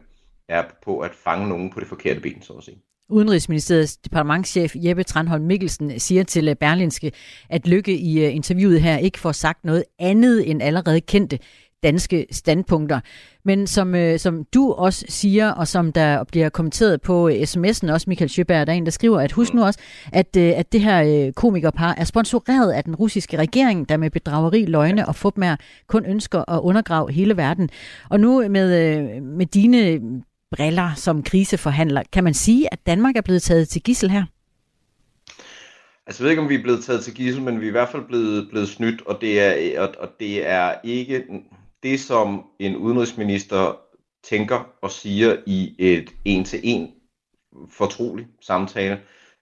[0.47, 2.81] er på at fange nogen på det forkerte ben, så at sige.
[3.09, 7.11] Udenrigsministeriets departementschef Jeppe Tranholm Mikkelsen siger til øh, Berlinske,
[7.49, 11.39] at Lykke i øh, interviewet her ikke får sagt noget andet end allerede kendte
[11.83, 12.99] danske standpunkter.
[13.45, 17.91] Men som, øh, som du også siger, og som der bliver kommenteret på øh, sms'en,
[17.91, 19.79] også Michael Sjøberg, der er en, der skriver, at husk nu også,
[20.13, 24.09] at, øh, at det her øh, komikerpar er sponsoreret af den russiske regering, der med
[24.09, 25.55] bedrageri, løgne og fupmær
[25.87, 27.69] kun ønsker at undergrave hele verden.
[28.09, 29.99] Og nu med, øh, med dine
[30.55, 32.03] briller som kriseforhandler.
[32.13, 34.23] Kan man sige, at Danmark er blevet taget til gissel her?
[36.07, 37.71] Altså, jeg ved ikke, om vi er blevet taget til gissel, men vi er i
[37.71, 41.23] hvert fald blevet, blevet snydt, og det, er, og, og det er ikke
[41.83, 43.79] det, som en udenrigsminister
[44.23, 46.91] tænker og siger i et en-til-en
[47.69, 48.99] fortrolig samtale,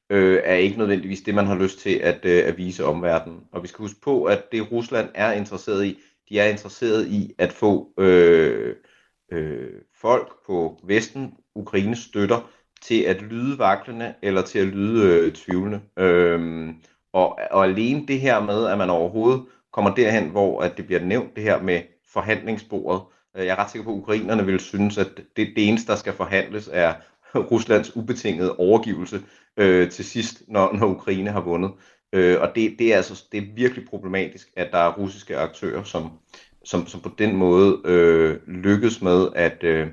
[0.10, 3.39] øh, er ikke nødvendigvis det, man har lyst til at, øh, at vise omverdenen.
[3.52, 5.97] Og vi skal huske på, at det Rusland er interesseret i,
[6.30, 8.76] de er interesseret i at få øh,
[9.32, 9.70] øh,
[10.02, 12.50] folk på Vesten, Ukraine støtter,
[12.82, 15.82] til at lyde vaklende eller til at lyde øh, tvivlende.
[15.98, 16.70] Øh,
[17.13, 21.02] og, og alene det her med, at man overhovedet kommer derhen, hvor at det bliver
[21.02, 21.82] nævnt, det her med
[22.13, 23.02] forhandlingsbordet.
[23.38, 25.98] Øh, jeg er ret sikker på, at ukrainerne vil synes, at det, det eneste, der
[25.98, 26.94] skal forhandles, er
[27.52, 29.24] Ruslands ubetingede overgivelse
[29.58, 31.72] øh, til sidst, når, når Ukraine har vundet.
[32.13, 35.84] Øh, og det, det, er altså, det er virkelig problematisk, at der er russiske aktører,
[35.84, 36.12] som,
[36.65, 39.88] som, som på den måde øh, lykkes med at, øh,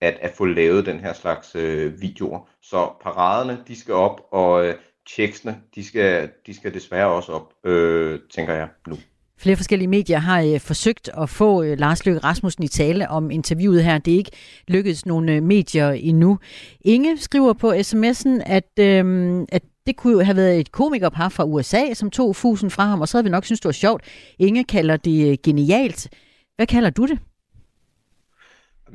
[0.00, 2.48] at, at få lavet den her slags øh, videoer.
[2.62, 4.74] Så paraderne, de skal op, og øh,
[5.16, 8.96] tjeksene, de skal, de skal desværre også op, øh, tænker jeg nu.
[9.38, 13.30] Flere forskellige medier har øh, forsøgt at få øh, Lars Løkke Rasmussen i tale om
[13.30, 13.98] interviewet her.
[13.98, 14.30] Det er ikke
[14.68, 16.38] lykkedes nogle øh, medier endnu.
[16.80, 21.44] Inge skriver på sms'en, at, øh, at det kunne jo have været et komikerpar fra
[21.44, 24.04] USA, som tog fusen fra ham, og så havde vi nok synes det var sjovt.
[24.38, 26.08] Inge kalder det øh, genialt.
[26.56, 27.18] Hvad kalder du det?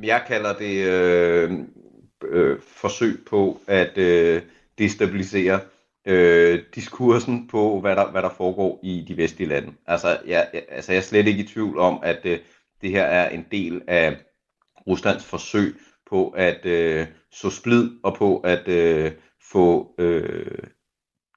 [0.02, 1.52] Jeg kalder det øh,
[2.24, 4.42] øh, forsøg på at øh,
[4.78, 5.60] destabilisere
[6.06, 9.72] øh, diskursen på, hvad der, hvad der foregår i de vestlige lande.
[9.86, 12.38] Altså jeg, altså, jeg er slet ikke i tvivl om, at øh,
[12.82, 14.16] det her er en del af
[14.86, 15.74] Ruslands forsøg
[16.10, 19.12] på at øh, så splid og på at øh,
[19.52, 20.58] få øh,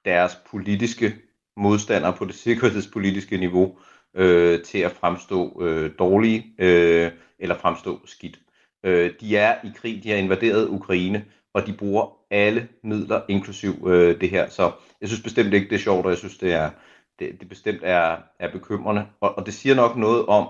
[0.04, 1.14] deres politiske
[1.56, 3.78] modstandere på det sikkerhedspolitiske niveau
[4.14, 8.38] øh, til at fremstå øh, dårlige øh, eller fremstå skidt.
[8.84, 13.88] Øh, de er i krig, de har invaderet Ukraine, og de bruger alle midler, inklusiv
[13.88, 14.48] øh, det her.
[14.48, 16.70] Så jeg synes bestemt ikke, det er sjovt, og jeg synes, det er,
[17.18, 19.06] det, det bestemt er, er bekymrende.
[19.20, 20.48] Og, og det siger nok noget om,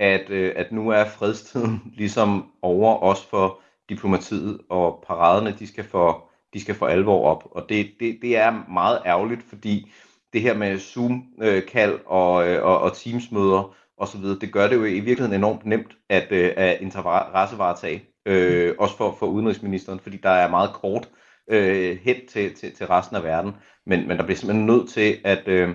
[0.00, 5.84] at, øh, at nu er fredstiden ligesom over også for diplomatiet, og paraderne, de skal
[5.84, 7.48] for, de skal for alvor op.
[7.50, 9.92] Og det, det, det er meget ærgerligt, fordi
[10.32, 15.00] det her med Zoom-kald og, øh, og, og Teams-møder osv., det gør det jo i
[15.00, 20.50] virkeligheden enormt nemt at, øh, at interessevaretage, øh, også for, for udenrigsministeren, fordi der er
[20.50, 21.08] meget kort
[21.50, 23.52] øh, hen til, til, til resten af verden.
[23.86, 25.48] Men, men der bliver simpelthen nødt til at...
[25.48, 25.68] Øh,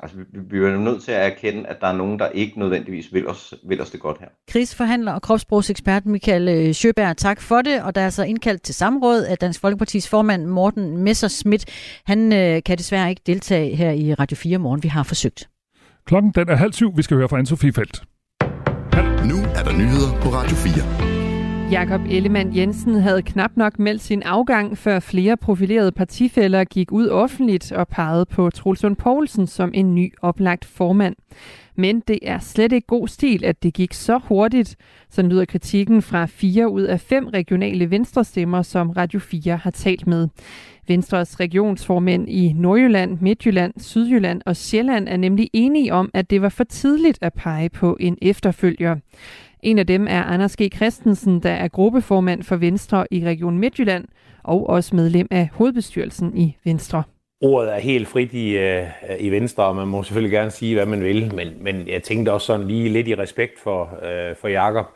[0.00, 3.12] Altså, vi, vi er nødt til at erkende, at der er nogen, der ikke nødvendigvis
[3.12, 4.26] vil os, vil os det godt her.
[4.48, 7.82] Krigsforhandler og kropssprogsekspert Michael øh, Sjøberg, tak for det.
[7.82, 11.64] Og der er så indkaldt til samråd af Dansk Folkepartis formand Morten Messerschmidt.
[12.06, 14.82] Han øh, kan desværre ikke deltage her i Radio 4 morgen.
[14.82, 15.48] Vi har forsøgt.
[16.06, 16.96] Klokken den er halv syv.
[16.96, 18.02] Vi skal høre fra Anne-Sophie Felt.
[19.30, 21.13] Nu er der nyheder på Radio 4.
[21.70, 27.08] Jakob Ellemann Jensen havde knap nok meldt sin afgang, før flere profilerede partifælder gik ud
[27.08, 31.16] offentligt og pegede på Trulsund Poulsen som en ny oplagt formand.
[31.76, 34.76] Men det er slet ikke god stil, at det gik så hurtigt.
[35.10, 40.06] Så lyder kritikken fra fire ud af fem regionale venstrestemmer, som Radio 4 har talt
[40.06, 40.28] med.
[40.88, 46.48] Venstres regionsformænd i Nordjylland, Midtjylland, Sydjylland og Sjælland er nemlig enige om, at det var
[46.48, 48.96] for tidligt at pege på en efterfølger.
[49.64, 50.74] En af dem er Anders G.
[50.76, 54.04] Christensen, der er gruppeformand for Venstre i Region Midtjylland
[54.42, 57.02] og også medlem af hovedbestyrelsen i Venstre.
[57.42, 58.86] Ordet er helt frit i, øh,
[59.18, 62.32] i Venstre, og man må selvfølgelig gerne sige, hvad man vil, men, men jeg tænkte
[62.32, 64.86] også sådan lige lidt i respekt for, øh, for Jakob,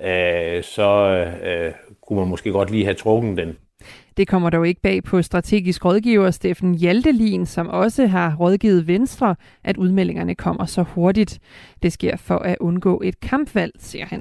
[0.00, 1.08] øh, så
[1.44, 1.72] øh,
[2.06, 3.56] kunne man måske godt lige have trukket den.
[4.16, 9.36] Det kommer dog ikke bag på strategisk rådgiver Steffen Hjaltelin, som også har rådgivet Venstre,
[9.64, 11.32] at udmeldingerne kommer så hurtigt.
[11.82, 14.20] Det sker for at undgå et kampvalg, siger han.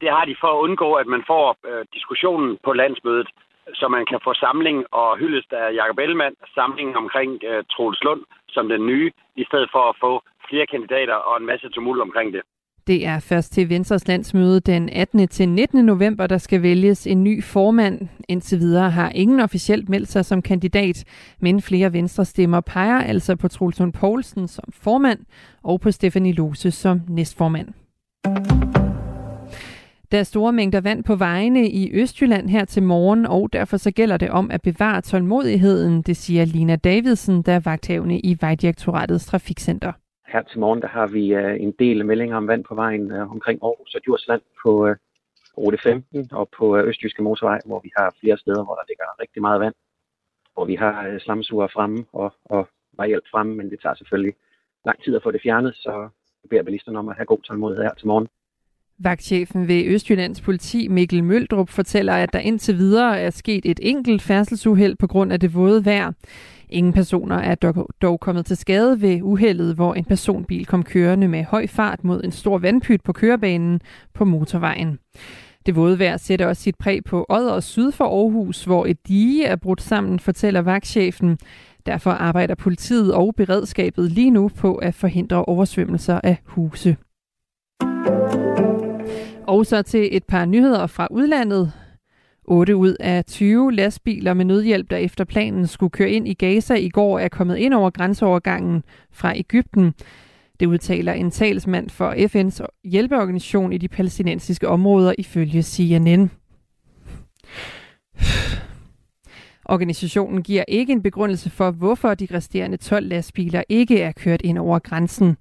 [0.00, 3.28] Det har de for at undgå, at man får øh, diskussionen på landsmødet,
[3.74, 8.22] så man kan få samling og hyldest af Jakob Ellemann, samling omkring øh, Troels Lund
[8.48, 10.12] som den nye, i stedet for at få
[10.48, 12.42] flere kandidater og en masse tumult omkring det.
[12.86, 15.28] Det er først til Venstres landsmøde den 18.
[15.28, 15.84] til 19.
[15.84, 18.08] november, der skal vælges en ny formand.
[18.28, 21.04] Indtil videre har ingen officielt meldt sig som kandidat,
[21.40, 25.18] men flere Venstre stemmer peger altså på Trulsund Poulsen som formand
[25.62, 27.68] og på Stefanie Lose som næstformand.
[30.12, 33.90] Der er store mængder vand på vejene i Østjylland her til morgen, og derfor så
[33.90, 39.26] gælder det om at bevare tålmodigheden, det siger Lina Davidsen, der er vagthavende i Vejdirektoratets
[39.26, 39.92] Trafikcenter
[40.32, 43.30] her til morgen, der har vi øh, en del meldinger om vand på vejen øh,
[43.30, 44.96] omkring Aarhus og Djursland på øh,
[45.58, 49.20] rute 15 og på øh, Østjyske Motorvej, hvor vi har flere steder, hvor der ligger
[49.20, 49.74] rigtig meget vand.
[50.54, 54.34] Hvor vi har øh, slamsuger fremme og, og vejhjælp fremme, men det tager selvfølgelig
[54.86, 55.90] lang tid at få det fjernet, så
[56.42, 58.28] jeg beder bilisterne om at have god tålmodighed her til morgen.
[59.02, 64.22] Vagtchefen ved Østjyllands politi Mikkel Møldrup fortæller, at der indtil videre er sket et enkelt
[64.22, 66.12] færdselsuheld på grund af det våde vejr.
[66.72, 71.28] Ingen personer er dog, dog kommet til skade ved uheldet, hvor en personbil kom kørende
[71.28, 73.80] med høj fart mod en stor vandpyt på kørebanen
[74.14, 74.98] på motorvejen.
[75.66, 79.44] Det våde vejr sætter også sit præg på Odder syd for Aarhus, hvor et dige
[79.44, 81.38] er brudt sammen, fortæller vagtchefen.
[81.86, 86.96] Derfor arbejder politiet og beredskabet lige nu på at forhindre oversvømmelser af huse.
[89.46, 91.72] Og så til et par nyheder fra udlandet.
[92.50, 96.74] 8 ud af 20 lastbiler med nødhjælp, der efter planen skulle køre ind i Gaza
[96.74, 98.82] i går, er kommet ind over grænseovergangen
[99.12, 99.94] fra Ægypten.
[100.60, 106.30] Det udtaler en talsmand for FN's hjælpeorganisation i de palæstinensiske områder ifølge CNN.
[109.64, 114.58] Organisationen giver ikke en begrundelse for, hvorfor de resterende 12 lastbiler ikke er kørt ind
[114.58, 115.36] over grænsen.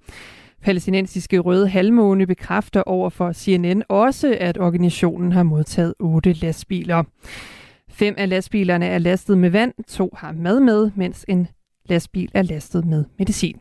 [0.62, 7.04] Palæstinensiske Røde Halvmåne bekræfter over for CNN også, at organisationen har modtaget otte lastbiler.
[7.90, 11.48] Fem af lastbilerne er lastet med vand, to har mad med, mens en
[11.90, 13.58] lastbil er lastet med medicin.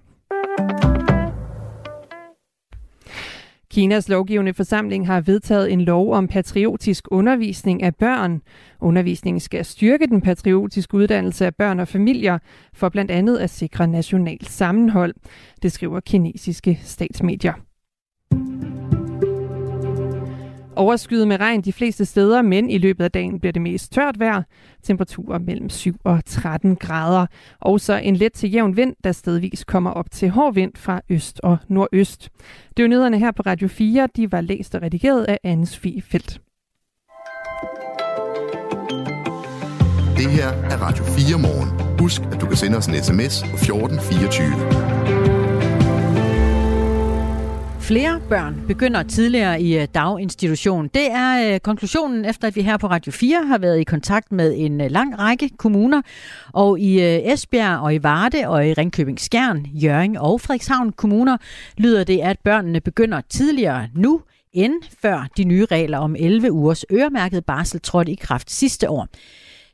[3.70, 8.42] Kinas lovgivende forsamling har vedtaget en lov om patriotisk undervisning af børn.
[8.80, 12.38] Undervisningen skal styrke den patriotiske uddannelse af børn og familier
[12.72, 15.14] for blandt andet at sikre national sammenhold,
[15.62, 17.52] det skriver kinesiske statsmedier.
[20.78, 24.18] Overskyet med regn de fleste steder, men i løbet af dagen bliver det mest tørt
[24.18, 24.42] vejr.
[24.82, 27.26] Temperaturer mellem 7 og 13 grader.
[27.60, 31.00] Og så en let til jævn vind, der stedvis kommer op til hård vind fra
[31.08, 32.30] øst og nordøst.
[32.76, 34.08] Det er jo her på Radio 4.
[34.16, 36.40] De var læst og redigeret af Anne Sofie Felt.
[40.16, 41.98] Det her er Radio 4 morgen.
[42.00, 45.37] Husk, at du kan sende os en sms på 1424.
[47.88, 50.88] Flere børn begynder tidligere i øh, daginstitution.
[50.88, 54.32] Det er øh, konklusionen efter, at vi her på Radio 4 har været i kontakt
[54.32, 56.02] med en øh, lang række kommuner.
[56.52, 61.36] Og i øh, Esbjerg og i Varde og i Ringkøbing Skjern, Jøring og Frederikshavn kommuner
[61.76, 64.20] lyder det, at børnene begynder tidligere nu
[64.52, 69.08] end før de nye regler om 11 ugers øremærket barsel trådte i kraft sidste år.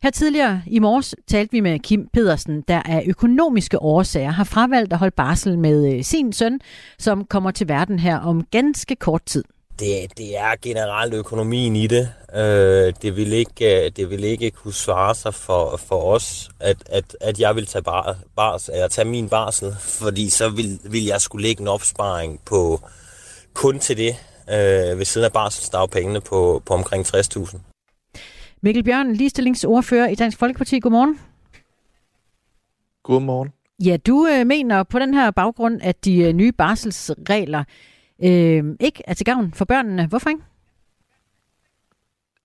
[0.05, 4.93] Her tidligere i morges talte vi med Kim Pedersen, der af økonomiske årsager har fravalgt
[4.93, 6.61] at holde barsel med øh, sin søn,
[6.99, 9.45] som kommer til verden her om ganske kort tid.
[9.79, 12.09] Det, det er generelt økonomien i det.
[12.35, 16.77] Øh, det, vil ikke, øh, det vil ikke kunne svare sig for, for os, at,
[16.87, 21.05] at, at jeg vil tage, bar, bars, eller tage min barsel, fordi så vil, vil
[21.05, 22.81] jeg skulle lægge en opsparing på
[23.55, 24.17] kun til det,
[24.49, 27.74] øh, ved siden af barselsdagpengene på, på omkring 60.000.
[28.65, 30.79] Mikkel Bjørn, ligestillingsordfører i Dansk Folkeparti.
[30.79, 31.21] Godmorgen.
[33.03, 33.53] Godmorgen.
[33.85, 37.65] Ja, du øh, mener på den her baggrund, at de øh, nye barselsregler
[38.25, 40.07] øh, ikke er til gavn for børnene.
[40.07, 40.43] Hvorfor ikke?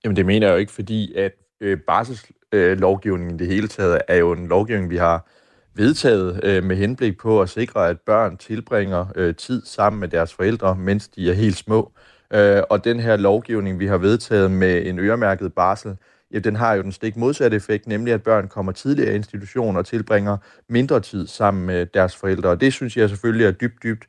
[0.03, 4.15] Jamen det mener jeg jo ikke, fordi at øh, barselslovgivningen øh, det hele taget er
[4.15, 5.27] jo en lovgivning, vi har
[5.75, 10.33] vedtaget øh, med henblik på at sikre, at børn tilbringer øh, tid sammen med deres
[10.33, 11.91] forældre, mens de er helt små.
[12.33, 15.95] Øh, og den her lovgivning, vi har vedtaget med en øremærket barsel,
[16.33, 19.77] ja, den har jo den stik modsatte effekt, nemlig at børn kommer tidligere i institution
[19.77, 20.37] og tilbringer
[20.69, 22.49] mindre tid sammen med deres forældre.
[22.49, 24.07] Og det synes jeg selvfølgelig er dybt, dybt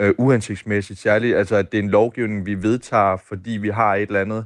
[0.00, 0.98] øh, uhensigtsmæssigt.
[0.98, 4.44] Særligt, altså, at det er en lovgivning, vi vedtager, fordi vi har et eller andet,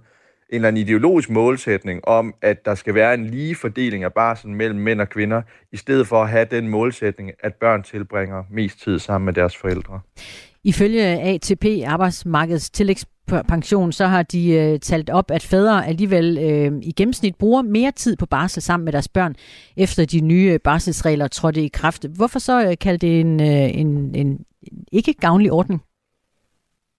[0.51, 4.51] en eller anden ideologisk målsætning om, at der skal være en lige fordeling af barsel
[4.51, 8.83] mellem mænd og kvinder, i stedet for at have den målsætning, at børn tilbringer mest
[8.83, 10.01] tid sammen med deres forældre.
[10.65, 12.71] Ifølge ATP, Arbejdsmarkedets
[13.49, 17.93] pension, så har de øh, talt op, at fædre alligevel øh, i gennemsnit bruger mere
[17.93, 19.35] tid på barsel sammen med deres børn,
[19.77, 22.07] efter de nye øh, barselsregler trådte i kraft.
[22.17, 24.45] Hvorfor så øh, kalde det en, øh, en, en
[24.93, 25.83] ikke gavnlig ordning?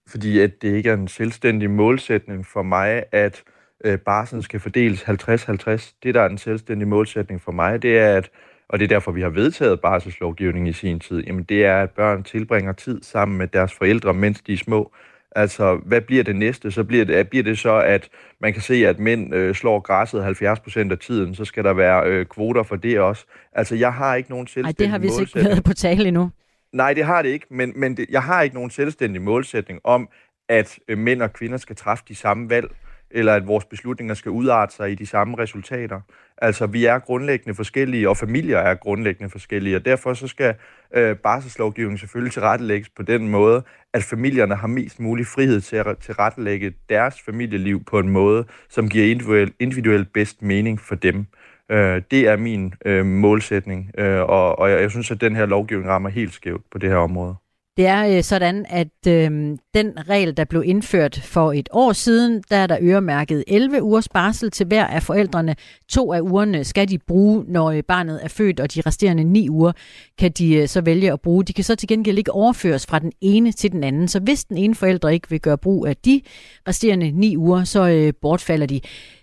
[0.08, 3.42] Fordi at det ikke er en selvstændig målsætning for mig, at
[3.84, 5.98] øh, barselen skal fordeles 50-50.
[6.02, 8.30] Det, der er en selvstændig målsætning for mig, det er, at
[8.68, 11.90] og det er derfor, vi har vedtaget barselslovgivning i sin tid, jamen det er, at
[11.90, 14.92] børn tilbringer tid sammen med deres forældre, mens de er små.
[15.36, 16.70] Altså, hvad bliver det næste?
[16.70, 18.08] Så bliver det, bliver det så, at
[18.40, 21.72] man kan se, at mænd øh, slår græsset 70 procent af tiden, så skal der
[21.72, 23.24] være øh, kvoter for det også.
[23.52, 26.30] Altså, jeg har ikke nogen selvstændig Nej, det har vi ikke været på tale endnu.
[26.72, 30.08] Nej, det har det ikke, men, men det, jeg har ikke nogen selvstændig målsætning om,
[30.48, 32.68] at øh, mænd og kvinder skal træffe de samme valg
[33.10, 36.00] eller at vores beslutninger skal udarte sig i de samme resultater.
[36.38, 40.54] Altså, vi er grundlæggende forskellige, og familier er grundlæggende forskellige, og derfor så skal
[40.94, 43.62] øh, barselslovgivningen selvfølgelig tilrettelægges på den måde,
[43.94, 48.88] at familierne har mest mulig frihed til at tilrettelægge deres familieliv på en måde, som
[48.88, 51.26] giver individuelt individuel bedst mening for dem.
[51.70, 55.46] Øh, det er min øh, målsætning, øh, og, og jeg, jeg synes, at den her
[55.46, 57.34] lovgivning rammer helt skævt på det her område.
[57.78, 59.30] Det er øh, sådan, at øh,
[59.74, 64.08] den regel, der blev indført for et år siden, der er der øremærket 11 ugers
[64.08, 65.56] barsel til hver af forældrene.
[65.88, 69.48] To af ugerne skal de bruge, når øh, barnet er født, og de resterende ni
[69.48, 69.72] uger
[70.18, 71.44] kan de øh, så vælge at bruge.
[71.44, 74.08] De kan så til gengæld ikke overføres fra den ene til den anden.
[74.08, 76.20] Så hvis den ene forælder ikke vil gøre brug af de
[76.68, 78.80] resterende ni uger, så øh, bortfalder de.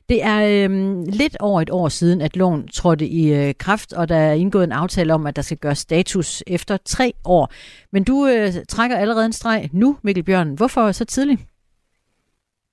[0.10, 4.10] Det er øh, lidt over et år siden, at loven trådte i øh, kraft, og
[4.10, 7.52] der er indgået en aftale om, at der skal gøres status efter tre år.
[7.92, 10.54] Men du øh, trækker allerede en streg nu, Mikkel Bjørn.
[10.54, 11.42] Hvorfor så tidligt?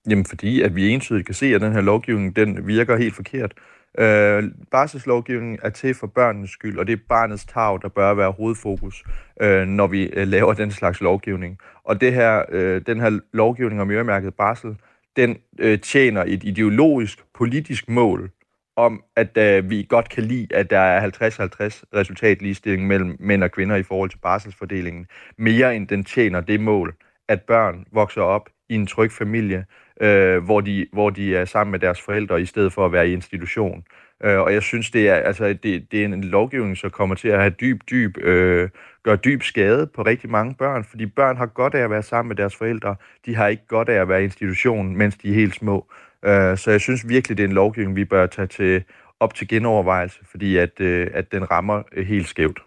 [0.08, 3.52] Jamen fordi, at vi entydigt kan se, at den her lovgivning, den virker helt forkert.
[3.98, 8.30] Øh, barselslovgivningen er til for børnenes skyld, og det er barnets tag, der bør være
[8.30, 9.04] hovedfokus,
[9.40, 11.58] øh, når vi øh, laver den slags lovgivning.
[11.84, 14.76] Og det her, øh, den her lovgivning om øremærket barsel,
[15.16, 18.30] den øh, tjener et ideologisk, politisk mål
[18.76, 23.50] om, at øh, vi godt kan lide, at der er 50-50 resultatligestilling mellem mænd og
[23.50, 25.06] kvinder i forhold til barselsfordelingen,
[25.38, 26.94] mere end den tjener det mål,
[27.28, 29.64] at børn vokser op i en tryg familie,
[30.00, 33.08] øh, hvor, de, hvor de er sammen med deres forældre, i stedet for at være
[33.08, 33.84] i institution.
[34.24, 37.28] Øh, og jeg synes, det er, altså, det, det er en lovgivning, som kommer til
[37.28, 38.68] at have dyb, dyb, øh,
[39.02, 42.28] gøre dyb skade på rigtig mange børn, fordi børn har godt af at være sammen
[42.28, 42.96] med deres forældre.
[43.26, 45.92] De har ikke godt af at være i institutionen, mens de er helt små.
[46.24, 48.84] Øh, så jeg synes virkelig, det er en lovgivning, vi bør tage til,
[49.20, 52.62] op til genovervejelse, fordi at, øh, at den rammer øh, helt skævt.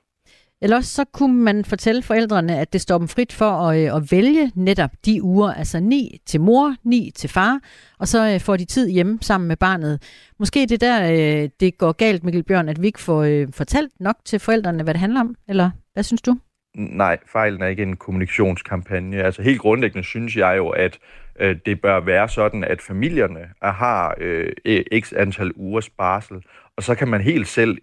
[0.62, 3.96] Eller også så kunne man fortælle forældrene, at det står dem frit for at, øh,
[3.96, 7.60] at vælge netop de uger, altså ni til mor, ni til far,
[8.00, 10.02] og så øh, får de tid hjemme sammen med barnet.
[10.40, 14.16] Måske det der, øh, det går galt, Mikkel Bjørn, at vi ikke får fortalt nok
[14.26, 16.38] til forældrene, hvad det handler om, eller hvad synes du?
[16.76, 19.24] Nej, fejlen er ikke en kommunikationskampagne.
[19.24, 20.98] Altså helt grundlæggende synes jeg jo, at
[21.40, 26.42] øh, det bør være sådan, at familierne har øh, e- x antal ugers barsel,
[26.78, 27.78] og så kan man helt selv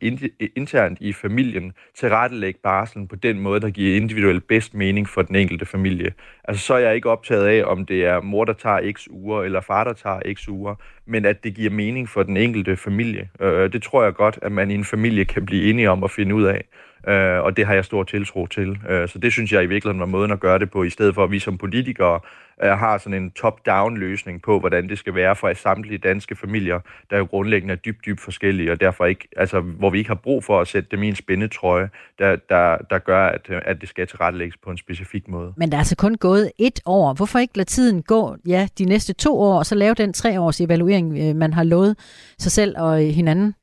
[0.57, 5.37] internt i familien tilrettelægge barselen på den måde, der giver individuelt bedst mening for den
[5.37, 6.13] enkelte familie.
[6.45, 9.43] Altså så er jeg ikke optaget af, om det er mor, der tager x uger,
[9.43, 10.75] eller far, der tager x uger,
[11.07, 13.29] men at det giver mening for den enkelte familie.
[13.41, 16.11] Øh, det tror jeg godt, at man i en familie kan blive enige om at
[16.11, 16.65] finde ud af.
[17.09, 18.79] Øh, og det har jeg stor tiltro til.
[18.89, 21.15] Øh, så det synes jeg i virkeligheden var måden at gøre det på, i stedet
[21.15, 22.21] for at vi som politikere
[22.65, 26.81] øh, har sådan en top-down løsning på, hvordan det skal være for samtlige danske familier,
[27.11, 30.15] der jo grundlæggende er dybt, dybt forskellige, og derfor ikke, altså, hvor vi ikke har
[30.15, 31.89] brug for at sætte dem i en spændetrøje,
[32.19, 35.53] der, der, der gør, at, at det skal tilrettelægges på en specifik måde.
[35.57, 37.15] Men der er altså kun gået et år.
[37.15, 40.41] Hvorfor ikke lade tiden gå ja, de næste to år, og så lave den tre
[40.41, 41.97] års evaluering, øh, man har lovet
[42.39, 43.55] sig selv og øh, hinanden?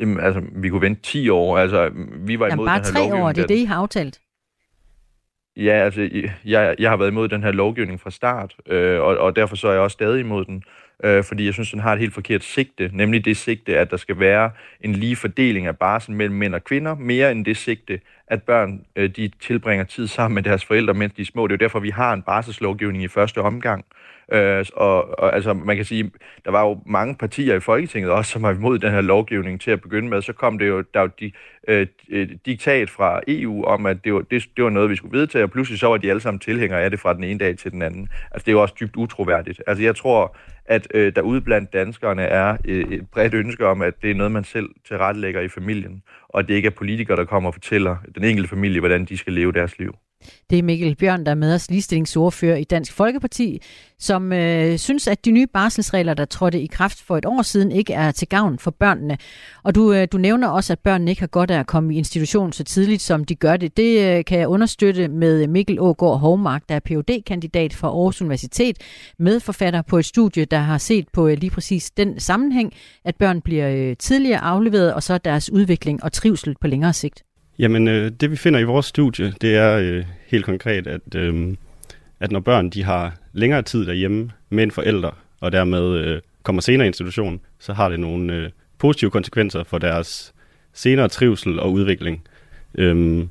[0.00, 1.58] Jamen, altså, vi kunne vente 10 år.
[1.58, 3.24] Altså, vi var Jamen, imod bare den her tre lovgivning.
[3.24, 4.20] år, det er det, I har aftalt.
[5.56, 6.08] Ja, altså,
[6.44, 9.68] jeg, jeg har været imod den her lovgivning fra start, øh, og, og derfor så
[9.68, 10.62] er jeg også stadig imod den,
[11.04, 13.96] øh, fordi jeg synes, den har et helt forkert sigte, nemlig det sigte, at der
[13.96, 18.00] skal være en lige fordeling af barsel mellem mænd og kvinder, mere end det sigte,
[18.26, 21.46] at børn øh, de tilbringer tid sammen med deres forældre, mens de er små.
[21.46, 23.84] Det er jo derfor, vi har en barselslovgivning i første omgang.
[23.88, 26.10] Øh, Øh, og, og altså, man kan sige,
[26.44, 29.70] der var jo mange partier i Folketinget også, som var imod den her lovgivning til
[29.70, 30.22] at begynde med.
[30.22, 31.32] Så kom det jo, der jo de,
[31.68, 35.18] øh, øh, diktat fra EU om, at det var, det, det var noget, vi skulle
[35.18, 37.58] vedtage, og pludselig så var de alle sammen tilhængere af det fra den ene dag
[37.58, 38.08] til den anden.
[38.30, 39.62] Altså, det er jo også dybt utroværdigt.
[39.66, 43.82] Altså, jeg tror, at øh, der ude blandt danskerne er øh, et bredt ønske om,
[43.82, 47.24] at det er noget, man selv tilrettelægger i familien, og det ikke er politikere, der
[47.24, 49.94] kommer og fortæller den enkelte familie, hvordan de skal leve deres liv.
[50.50, 53.62] Det er Mikkel Bjørn, der er med os ligestillingsordfører i Dansk Folkeparti,
[53.98, 57.72] som øh, synes, at de nye barselsregler, der trådte i kraft for et år siden,
[57.72, 59.18] ikke er til gavn for børnene.
[59.62, 61.98] Og du, øh, du nævner også, at børnene ikke har godt af at komme i
[61.98, 63.76] institution så tidligt, som de gør det.
[63.76, 68.22] Det øh, kan jeg understøtte med Mikkel Ågaard Hovmark, der er phd kandidat fra Aarhus
[68.22, 68.78] Universitet,
[69.18, 72.72] medforfatter på et studie, der har set på øh, lige præcis den sammenhæng,
[73.04, 77.24] at børn bliver øh, tidligere afleveret, og så deres udvikling og trivsel på længere sigt.
[77.58, 81.56] Jamen, øh, det vi finder i vores studie, det er øh, helt konkret, at, øh,
[82.20, 86.62] at når børn de har længere tid derhjemme med en forælder, og dermed øh, kommer
[86.62, 90.34] senere i institution, så har det nogle øh, positive konsekvenser for deres
[90.72, 92.22] senere trivsel og udvikling.
[92.74, 93.28] Øhm,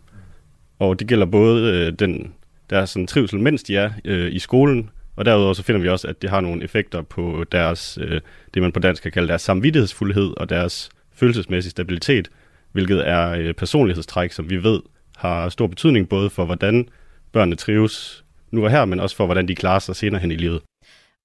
[0.79, 2.33] og det gælder både øh, den,
[2.69, 6.07] deres sådan, trivsel, mens de er øh, i skolen, og derudover så finder vi også,
[6.07, 8.21] at det har nogle effekter på deres, øh,
[8.53, 12.29] det man på dansk kan kalde deres samvittighedsfuldhed og deres følelsesmæssige stabilitet,
[12.77, 14.79] hvilket er et personlighedstræk, som vi ved
[15.15, 16.89] har stor betydning både for, hvordan
[17.31, 20.35] børnene trives nu og her, men også for, hvordan de klarer sig senere hen i
[20.35, 20.61] livet.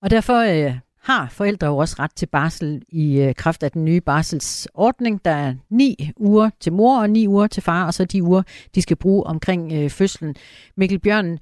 [0.03, 3.85] Og derfor øh, har forældre jo også ret til barsel i øh, kraft af den
[3.85, 5.25] nye barselsordning.
[5.25, 8.43] Der er ni uger til mor og ni uger til far, og så de uger,
[8.75, 10.37] de skal bruge omkring øh, fødslen.
[10.77, 11.39] Mikkel Bjørn,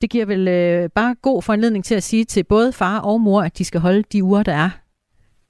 [0.00, 3.42] det giver vel øh, bare god foranledning til at sige til både far og mor,
[3.42, 4.70] at de skal holde de uger, der er.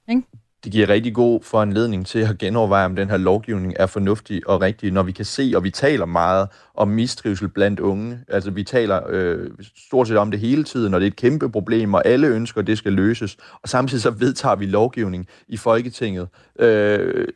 [0.09, 0.21] Ikke?
[0.63, 4.61] Det giver rigtig god foranledning til at genoverveje, om den her lovgivning er fornuftig og
[4.61, 8.19] rigtig, når vi kan se, og vi taler meget om mistrivsel blandt unge.
[8.27, 9.49] Altså vi taler øh,
[9.87, 12.61] stort set om det hele tiden, og det er et kæmpe problem, og alle ønsker,
[12.61, 13.37] at det skal løses.
[13.61, 16.27] Og samtidig så vedtager vi lovgivning i Folketinget.
[16.59, 17.27] Øh,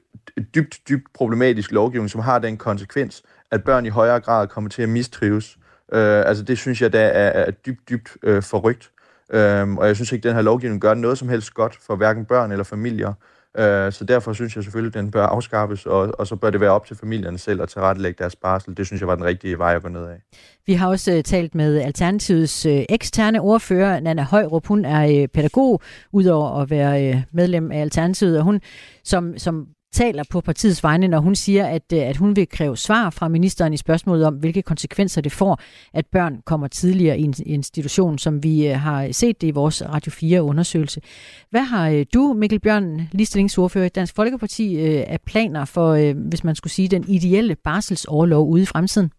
[0.56, 4.82] dybt, dybt problematisk lovgivning, som har den konsekvens, at børn i højere grad kommer til
[4.82, 5.58] at mistrives.
[5.94, 8.92] Øh, altså det synes jeg, der er, er dybt, dybt øh, forrygt.
[9.34, 11.96] Øhm, og jeg synes ikke, at den her lovgivning gør noget som helst godt for
[11.96, 13.14] hverken børn eller familier.
[13.58, 16.62] Øh, så derfor synes jeg selvfølgelig, at den bør afskaffes, og, og så bør det
[16.62, 18.78] være op til familierne selv at tilrettelægge deres barsel.
[18.78, 20.22] Det synes jeg var den rigtige vej at gå ned af.
[20.66, 24.68] Vi har også uh, talt med Alternativets uh, eksterne ordfører, Nana Højrup.
[24.68, 28.62] Hun er uh, pædagog, udover at være uh, medlem af Alternativet, og hun
[29.04, 32.78] som, som taler på partiets vegne, når hun siger, at, øh, at hun vil kræve
[32.78, 35.60] svar fra ministeren i spørgsmålet om, hvilke konsekvenser det får,
[35.94, 39.84] at børn kommer tidligere i en institution, som vi øh, har set det i vores
[39.86, 41.02] Radio 4-undersøgelse.
[41.50, 46.56] Hvad har øh, du, Mikkel Bjørn, ligestillingsordfører i Dansk Folkeparti, af planer for, hvis man
[46.56, 49.12] skulle sige, den ideelle barselsoverlov ude i fremtiden?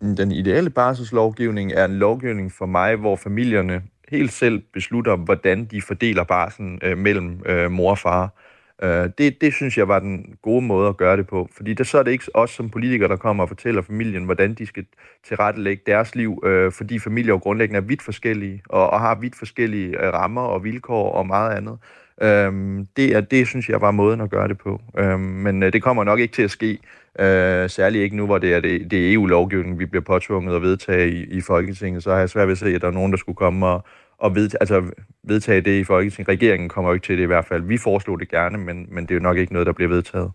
[0.00, 5.82] Den ideelle barselslovgivning er en lovgivning for mig, hvor familierne helt selv beslutter, hvordan de
[5.82, 8.34] fordeler barsen øh, mellem øh, mor og far.
[8.82, 11.84] Øh, det, det synes jeg var den gode måde at gøre det på, fordi der,
[11.84, 14.84] så er det ikke os som politikere, der kommer og fortæller familien, hvordan de skal
[15.28, 19.36] tilrettelægge deres liv, øh, fordi familier jo grundlæggende er vidt forskellige, og, og har vidt
[19.36, 21.78] forskellige øh, rammer og vilkår og meget andet.
[22.22, 24.80] Øhm, det, er, det synes jeg var måden at gøre det på.
[24.98, 26.78] Øhm, men øh, det kommer nok ikke til at ske,
[27.18, 30.62] øh, særligt ikke nu, hvor det er, det, det e EU-lovgivning, vi bliver påtvunget at
[30.62, 32.02] vedtage i, i Folketinget.
[32.02, 33.84] Så har jeg svært ved at se, at der er nogen, der skulle komme og,
[34.24, 34.82] at ved, altså,
[35.22, 36.28] vedtage det i Folketinget.
[36.28, 37.62] Regeringen kommer jo ikke til det i hvert fald.
[37.62, 40.30] Vi foreslog det gerne, men, men det er jo nok ikke noget, der bliver vedtaget.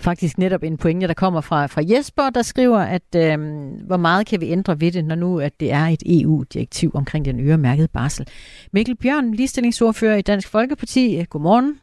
[0.00, 3.38] Faktisk netop en pointe, der kommer fra, fra Jesper, der skriver, at øh,
[3.86, 7.24] hvor meget kan vi ændre ved det, når nu at det er et EU-direktiv omkring
[7.24, 8.28] den øremærkede barsel.
[8.72, 11.24] Mikkel Bjørn, ligestillingsordfører i Dansk Folkeparti.
[11.30, 11.80] Godmorgen.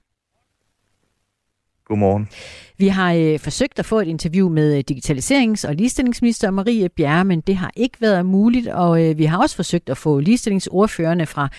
[1.86, 2.30] Godmorgen.
[2.78, 7.26] Vi har øh, forsøgt at få et interview med øh, digitaliserings- og ligestillingsminister Marie Bjerre,
[7.26, 11.26] men det har ikke været muligt, og øh, vi har også forsøgt at få ligestillingsordførende
[11.26, 11.50] fra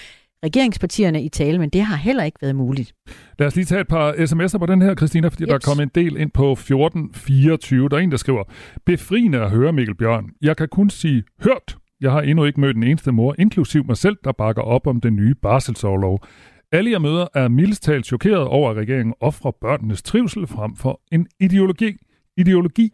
[0.45, 2.95] regeringspartierne i tale, men det har heller ikke været muligt.
[3.39, 5.49] Lad os lige tage et par sms'er på den her, Christina, fordi yes.
[5.49, 7.89] der er kommet en del ind på 1424.
[7.89, 8.43] Der er en, der skriver,
[8.87, 10.25] befriende at høre Mikkel Bjørn.
[10.43, 11.77] Jeg kan kun sige hørt.
[12.01, 15.01] Jeg har endnu ikke mødt den eneste mor, inklusiv mig selv, der bakker op om
[15.01, 16.25] den nye barselsårlov.
[16.73, 21.01] Alle jeg møder er mildest talt chokeret over, at regeringen offrer børnenes trivsel frem for
[21.13, 21.97] en ideologi.
[22.37, 22.93] Ideologi.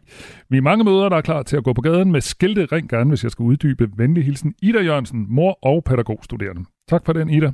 [0.49, 2.89] Vi er mange møder, der er klar til at gå på gaden med skilte ring
[2.89, 3.91] gerne, hvis jeg skal uddybe.
[3.97, 6.64] Venlig hilsen Ida Jørgensen, mor og pædagogstuderende.
[6.89, 7.53] Tak for den, Ida.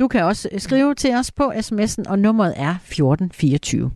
[0.00, 3.90] Du kan også skrive til os på sms'en, og nummeret er 1424.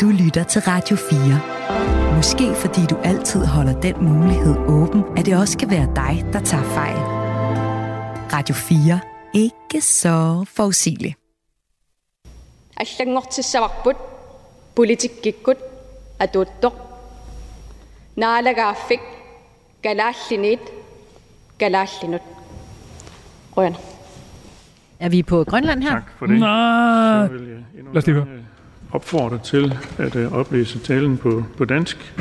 [0.00, 2.16] Du lytter til Radio 4.
[2.16, 6.40] Måske fordi du altid holder den mulighed åben, at det også kan være dig, der
[6.40, 6.98] tager fejl.
[8.32, 11.14] Radio 4 ikke så forudsigelig.
[12.76, 13.96] Allangot til savakbut,
[14.76, 15.56] politik gikkut,
[16.18, 16.74] aduttok.
[18.16, 19.00] Naalaga fik,
[19.82, 20.58] galallinit,
[21.58, 22.20] galallinut.
[23.56, 23.76] Rønne.
[25.00, 25.90] Er vi på Grønland her?
[25.90, 26.38] Tak for det.
[26.38, 26.46] Nå.
[26.46, 28.26] Så vil jeg Lad os lige høre.
[28.34, 28.40] Øh,
[28.92, 32.14] opfordre til at uh, oplæse talen på, på dansk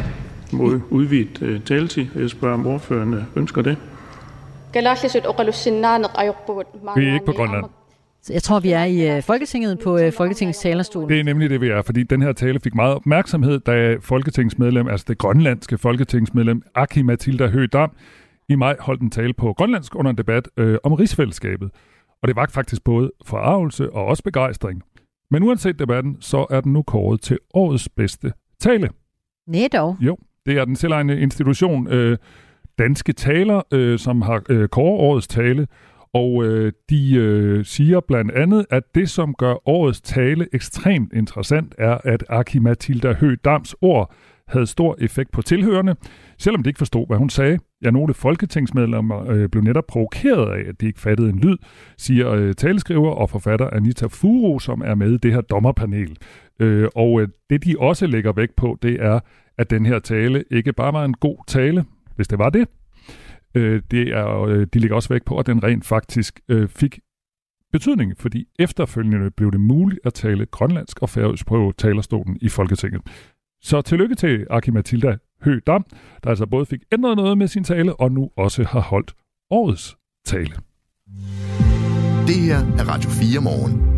[0.51, 2.05] mod udvidet uh, taletid.
[2.15, 3.77] Jeg spørger, om ordførende ønsker det.
[6.97, 7.65] Vi er ikke på Grønland.
[8.21, 11.09] Så jeg tror, vi er i øh, Folketinget på øh, Folketingets talerstol.
[11.09, 14.87] Det er nemlig det, vi er, fordi den her tale fik meget opmærksomhed, da Folketingsmedlem,
[14.87, 17.87] altså det grønlandske Folketingsmedlem, Aki Mathilda Høgh
[18.49, 21.71] i maj holdt en tale på grønlandsk under en debat øh, om rigsfællesskabet.
[22.21, 24.83] Og det var faktisk både forarvelse og også begejstring.
[25.31, 28.89] Men uanset debatten, så er den nu kåret til årets bedste tale.
[29.47, 29.97] Nej.
[29.99, 32.17] Jo, det er den selvejende institution, øh,
[32.79, 35.67] Danske Taler, øh, som har øh, kåret årets tale,
[36.13, 41.75] og øh, de øh, siger blandt andet, at det, som gør årets tale ekstremt interessant,
[41.77, 44.13] er, at Aki Mathilda Høgh Dams ord
[44.47, 45.95] havde stor effekt på tilhørende,
[46.37, 47.59] selvom de ikke forstod, hvad hun sagde.
[47.83, 51.57] Ja, nogle folketingsmedlemmer øh, blev netop provokeret af, at de ikke fattede en lyd,
[51.97, 56.17] siger øh, taleskriver og forfatter Anita Furo, som er med i det her dommerpanel.
[56.59, 59.19] Øh, og øh, det, de også lægger vægt på, det er,
[59.57, 61.85] at den her tale ikke bare var en god tale,
[62.15, 62.67] hvis det var det.
[63.55, 66.99] Øh, det er, øh, de ligger også væk på, at den rent faktisk øh, fik
[67.71, 73.01] betydning, fordi efterfølgende blev det muligt at tale grønlandsk og færøsk på talerstolen i Folketinget.
[73.61, 75.85] Så tillykke til Aki Matilda Høgh Dam,
[76.23, 79.13] der altså både fik ændret noget med sin tale, og nu også har holdt
[79.49, 80.55] årets tale.
[82.27, 83.92] Det her er Radio 4 morgen.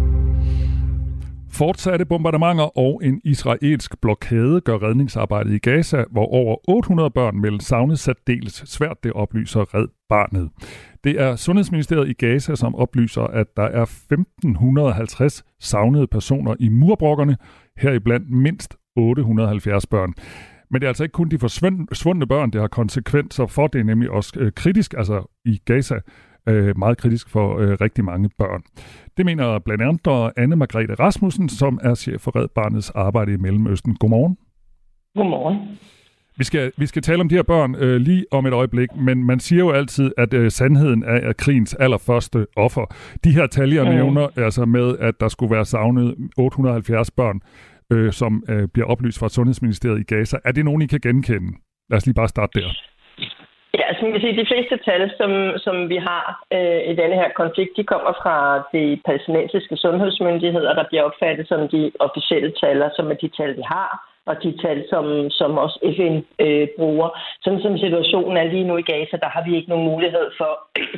[1.58, 7.66] Fortsatte bombardementer og en israelsk blokade gør redningsarbejdet i Gaza, hvor over 800 børn meldes
[7.66, 10.50] savnet særdeles svært, det oplyser Red Barnet.
[11.04, 17.38] Det er Sundhedsministeriet i Gaza, som oplyser, at der er 1550 savnede personer i murbrokkerne,
[17.78, 20.14] heriblandt mindst 870 børn.
[20.72, 23.68] Men det er altså ikke kun de forsvundne børn, det har konsekvenser for.
[23.68, 25.96] Det er nemlig også øh, kritisk, altså i Gaza,
[26.48, 28.64] øh, meget kritisk for øh, rigtig mange børn.
[29.18, 33.38] Det mener blandt andet Anne Margrethe Rasmussen, som er chef for Red Barnets arbejde i
[33.38, 33.96] Mellemøsten.
[33.96, 34.38] Godmorgen.
[35.16, 35.58] Godmorgen.
[36.38, 39.24] Vi skal, vi skal tale om de her børn øh, lige om et øjeblik, men
[39.24, 42.96] man siger jo altid, at øh, sandheden er, er krigens allerførste offer.
[43.24, 43.90] De her tal, jeg mm.
[43.90, 47.42] nævner, altså med, at der skulle være savnet 870 børn,
[47.92, 50.38] øh, som øh, bliver oplyst fra Sundhedsministeriet i Gaza.
[50.46, 51.54] Er det nogen, I kan genkende?
[51.90, 52.68] Lad os lige bare starte der.
[53.86, 55.32] Ja, altså man kan sige, de fleste tal, som,
[55.66, 56.26] som vi har
[56.58, 58.38] øh, i denne her konflikt, de kommer fra
[58.74, 63.64] de palæstinensiske sundhedsmyndigheder, der bliver opfattet som de officielle tal, som er de tal, vi
[63.76, 63.90] har,
[64.30, 66.16] og de tal, som, som også FN
[66.46, 67.10] øh, bruger.
[67.44, 70.52] Sådan som situationen er lige nu i Gaza, der har vi ikke nogen mulighed for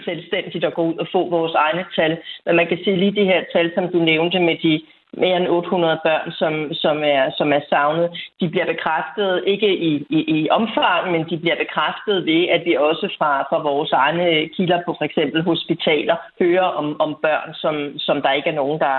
[0.07, 2.17] selvstændigt at gå ud og få vores egne tal.
[2.45, 4.73] Men man kan sige lige de her tal, som du nævnte med de
[5.13, 6.53] mere end 800 børn, som,
[6.83, 8.07] som, er, som er savnet.
[8.41, 12.73] De bliver bekræftet, ikke i, i, i omfang, men de bliver bekræftet ved, at vi
[12.75, 17.75] også fra, fra vores egne kilder på for eksempel hospitaler hører om, om børn, som,
[17.97, 18.97] som der ikke er nogen, der,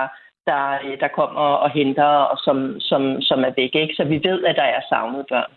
[0.49, 0.61] der,
[1.03, 3.73] der kommer og henter, og som, som, som er væk.
[3.83, 3.93] Ikke?
[3.97, 5.51] Så vi ved, at der er savnede børn.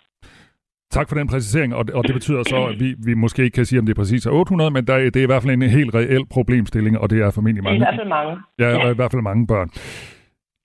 [0.90, 3.54] Tak for den præcisering, og det, og det betyder så, at vi, vi måske ikke
[3.54, 5.52] kan sige, om det er præcis er 800, men der, det er i hvert fald
[5.52, 7.80] en helt reel problemstilling, og det er formentlig mange.
[7.80, 8.32] Det er i hvert fald mange.
[8.58, 8.90] Ja, ja.
[8.90, 9.70] i hvert fald mange børn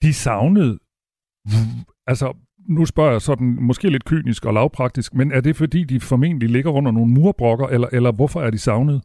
[0.02, 0.80] de savnede,
[2.08, 2.28] altså
[2.70, 6.50] nu spørger jeg sådan, måske lidt kynisk og lavpraktisk, men er det fordi, de formentlig
[6.50, 9.02] ligger under nogle murbrokker, eller, eller hvorfor er de savnet?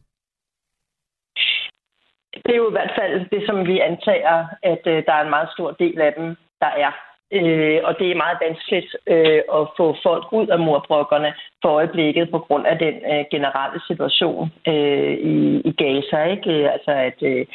[2.45, 5.29] Det er jo i hvert fald det, som vi antager, at øh, der er en
[5.29, 6.91] meget stor del af dem, der er.
[7.37, 12.31] Øh, og det er meget vanskeligt øh, at få folk ud af murbrokkerne for øjeblikket
[12.31, 15.37] på grund af den øh, generelle situation øh, i,
[15.69, 16.23] i Gaza.
[16.23, 16.71] Ikke?
[16.71, 17.45] Altså at øh,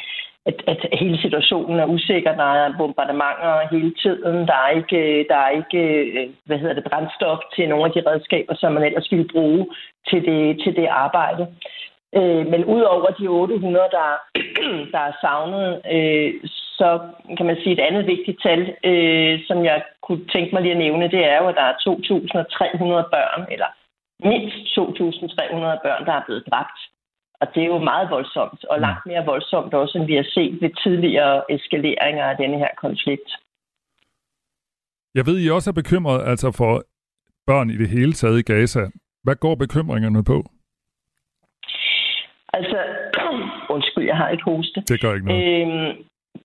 [0.49, 2.35] at, at hele situationen er usikker.
[2.35, 4.47] Der er bombardementer hele tiden.
[4.49, 8.09] Der er ikke, der er ikke øh, hvad hedder det, brændstof til nogle af de
[8.09, 9.67] redskaber, som man ellers ville bruge
[10.09, 11.43] til det, til det arbejde.
[12.15, 14.09] Øh, men udover de 800, der,
[14.93, 16.33] der er savnet, øh,
[16.79, 16.99] så
[17.37, 20.83] kan man sige, et andet vigtigt tal, øh, som jeg kunne tænke mig lige at
[20.85, 23.69] nævne, det er jo, at der er 2.300 børn, eller
[24.29, 26.79] mindst 2.300 børn, der er blevet dræbt.
[27.41, 30.61] Og det er jo meget voldsomt, og langt mere voldsomt også, end vi har set
[30.61, 33.29] ved tidligere eskaleringer af denne her konflikt.
[35.15, 36.83] Jeg ved, I også er bekymret altså for
[37.47, 38.83] børn i det hele taget i Gaza.
[39.23, 40.37] Hvad går bekymringerne på?
[42.53, 42.79] Altså,
[43.75, 44.81] undskyld, jeg har et hoste.
[44.81, 45.43] Det gør ikke noget.
[45.43, 45.91] Øhm,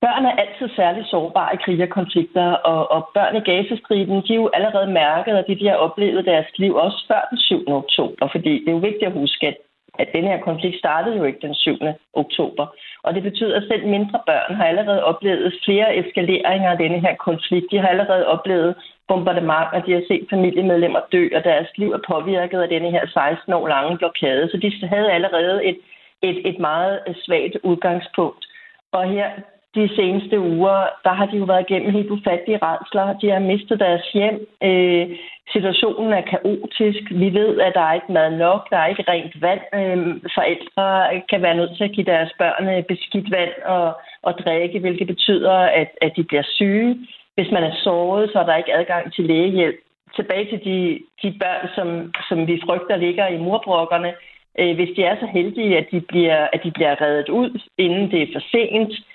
[0.04, 4.32] børn er altid særligt sårbare i krig og konflikter, og, og børn i Gazastriben, de
[4.32, 7.64] er jo allerede mærket af det, de har oplevet deres liv, også før den 7.
[7.68, 9.56] oktober, fordi det er jo vigtigt at huske, at,
[9.98, 11.78] at den her konflikt startede jo ikke den 7.
[12.14, 12.66] oktober.
[13.02, 17.14] Og det betyder, at selv mindre børn har allerede oplevet flere eskaleringer af denne her
[17.16, 17.66] konflikt.
[17.70, 18.74] De har allerede oplevet
[19.08, 23.52] bombardementer, de har set familiemedlemmer dø, og deres liv er påvirket af denne her 16
[23.52, 24.48] år lange blokade.
[24.50, 25.78] Så de havde allerede et,
[26.22, 28.44] et, et meget svagt udgangspunkt.
[28.92, 29.30] Og her
[29.74, 33.18] de seneste uger, der har de jo været igennem helt ufattelige redsler.
[33.18, 34.46] De har mistet deres hjem.
[34.62, 35.06] Øh,
[35.52, 37.02] situationen er kaotisk.
[37.10, 38.70] Vi ved, at der er ikke mad nok.
[38.70, 39.60] Der er ikke rent vand.
[39.74, 40.86] Øh, forældre
[41.30, 43.86] kan være nødt til at give deres børn øh, beskidt vand og,
[44.22, 46.98] og drikke, hvilket betyder, at, at de bliver syge.
[47.34, 49.76] Hvis man er såret, så er der ikke adgang til lægehjælp.
[50.16, 54.12] Tilbage til de, de børn, som, som vi frygter ligger i murbrokkerne.
[54.58, 58.10] Øh, hvis de er så heldige, at de, bliver, at de bliver reddet ud, inden
[58.10, 59.13] det er for sent, øh,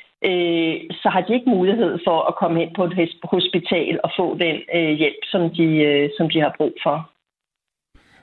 [1.02, 2.94] så har de ikke mulighed for at komme ind på et
[3.24, 7.10] hospital og få den øh, hjælp, som de, øh, som de har brug for.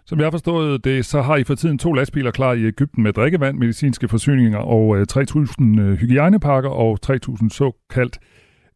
[0.07, 3.03] Som jeg har forstået det, så har I for tiden to lastbiler klar i Ægypten
[3.03, 8.19] med drikkevand, medicinske forsyninger og øh, 3.000 øh, hygiejnepakker og 3.000 såkaldt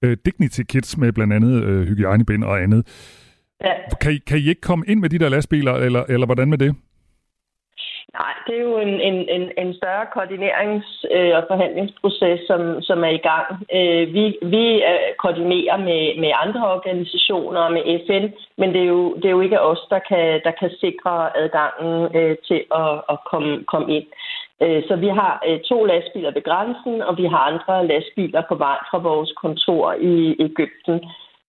[0.04, 2.86] øh, dignity kits med blandt andet øh, hygiejnebind og andet.
[3.64, 3.72] Ja.
[4.00, 6.58] Kan, I, kan I ikke komme ind med de der lastbiler, eller, eller hvordan med
[6.58, 6.74] det?
[8.12, 13.04] Nej, det er jo en, en, en, en større koordinerings- øh, og forhandlingsproces, som, som
[13.04, 13.46] er i gang.
[13.74, 18.26] Øh, vi vi øh, koordinerer med, med andre organisationer og med FN,
[18.60, 22.08] men det er jo, det er jo ikke os, der kan, der kan sikre adgangen
[22.48, 24.06] til at, at komme, komme ind.
[24.88, 28.98] Så vi har to lastbiler ved grænsen, og vi har andre lastbiler på vej fra
[28.98, 30.94] vores kontor i Ægypten.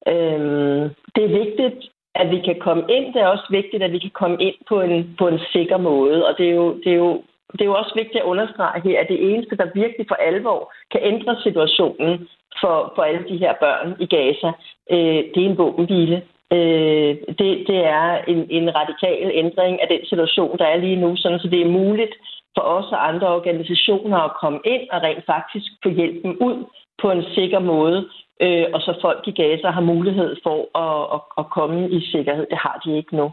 [0.07, 0.82] Øh,
[1.16, 1.80] det er vigtigt,
[2.16, 3.14] at vi kan komme ind.
[3.14, 6.28] Det er også vigtigt, at vi kan komme ind på en, på en sikker måde.
[6.28, 8.99] Og det er, jo, det, er jo, det er jo også vigtigt at understrege her,
[8.99, 12.28] at det eneste, der virkelig for alvor kan ændre situationen
[12.62, 14.51] for, for alle de her børn i Gaza,
[14.91, 16.22] øh, det er en våbenhvile.
[16.53, 21.16] Øh, det, det er en, en radikal ændring af den situation, der er lige nu,
[21.16, 22.16] sådan så det er muligt
[22.55, 26.66] for os og andre organisationer at komme ind og rent faktisk få hjælpen ud
[27.01, 28.09] på en sikker måde,
[28.45, 32.45] øh, og så folk i Gaza har mulighed for at, at, at komme i sikkerhed.
[32.49, 33.31] Det har de ikke nu.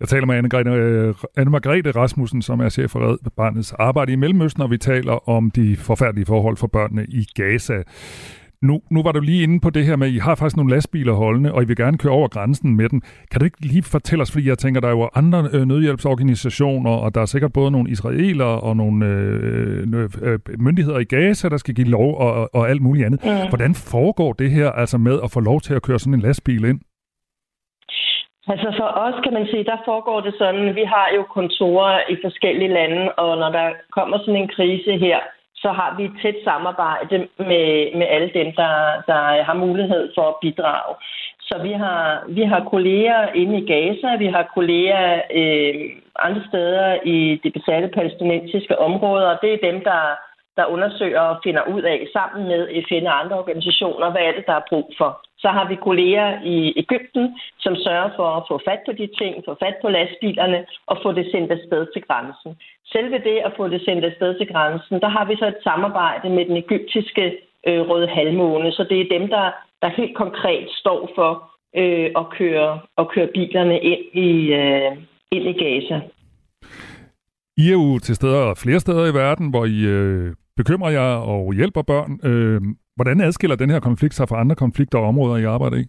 [0.00, 0.74] Jeg taler med Anne,
[1.38, 5.28] øh, Margrethe Rasmussen, som er chef for Red Barnets arbejde i Mellemøsten, og vi taler
[5.28, 7.82] om de forfærdelige forhold for børnene i Gaza.
[8.62, 10.74] Nu, nu var du lige inde på det her med, at I har faktisk nogle
[10.74, 13.00] lastbiler holdende, og I vil gerne køre over grænsen med den.
[13.30, 16.90] Kan du ikke lige fortælle os, fordi jeg tænker, der er jo andre øh, nødhjælpsorganisationer,
[16.90, 19.86] og der er sikkert både nogle israelere og nogle øh,
[20.22, 23.20] øh, myndigheder i Gaza, der skal give lov og, og alt muligt andet.
[23.24, 23.48] Mm.
[23.48, 26.64] Hvordan foregår det her altså med at få lov til at køre sådan en lastbil
[26.64, 26.80] ind?
[28.52, 32.16] Altså for os kan man sige, der foregår det sådan, vi har jo kontorer i
[32.24, 35.18] forskellige lande, og når der kommer sådan en krise her,
[35.62, 37.66] så har vi et tæt samarbejde med,
[37.98, 38.74] med alle dem, der,
[39.06, 40.94] der har mulighed for at bidrage.
[41.40, 45.74] Så vi har, vi har kolleger inde i Gaza, vi har kolleger øh,
[46.18, 50.02] andre steder i de besatte palæstinensiske områder, og det er dem, der,
[50.56, 54.46] der undersøger og finder ud af sammen med FN og andre organisationer, hvad er det,
[54.46, 55.27] der er brug for.
[55.42, 57.24] Så har vi kolleger i Ægypten,
[57.58, 61.12] som sørger for at få fat på de ting, få fat på lastbilerne og få
[61.12, 62.50] det sendt afsted til grænsen.
[62.92, 66.28] Selve det at få det sendt afsted til grænsen, der har vi så et samarbejde
[66.30, 67.24] med den egyptiske
[67.66, 69.46] øh, Røde Halvmåne, så det er dem, der,
[69.82, 71.32] der helt konkret står for
[71.76, 74.92] øh, at, køre, at køre bilerne ind i, øh,
[75.32, 76.00] ind i Gaza.
[77.56, 81.54] I er jo til steder flere steder i verden, hvor I øh, bekymrer jer og
[81.54, 82.12] hjælper børn.
[82.30, 82.60] Øh,
[82.98, 85.84] Hvordan adskiller den her konflikt sig fra andre konflikter og områder, I arbejder i?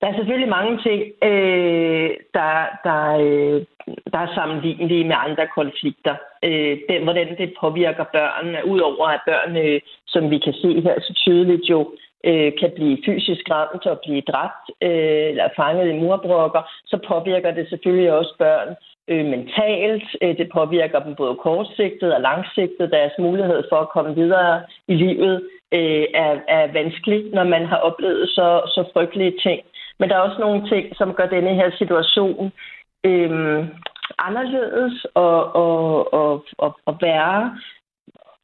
[0.00, 1.00] Der er selvfølgelig mange ting,
[1.30, 2.52] øh, der,
[2.86, 3.58] der, øh,
[4.12, 6.14] der er sammenlignelige med andre konflikter.
[6.48, 11.12] Øh, den, hvordan det påvirker børnene, udover at børnene, som vi kan se her så
[11.24, 11.80] tydeligt jo,
[12.28, 17.50] øh, kan blive fysisk ramt og blive dræbt øh, eller fanget i murbrokker, så påvirker
[17.50, 18.68] det selvfølgelig også børn
[19.08, 20.08] øh, mentalt.
[20.22, 22.92] Øh, det påvirker dem både kortsigtet og langsigtet.
[22.92, 25.36] Deres mulighed for at komme videre i livet
[25.74, 29.60] øh, er, er vanskelig, når man har oplevet så, så frygtelige ting.
[29.98, 32.52] Men der er også nogle ting, som gør denne her situation
[33.04, 33.68] øh,
[34.18, 37.58] anderledes og, og, og, og, og værre.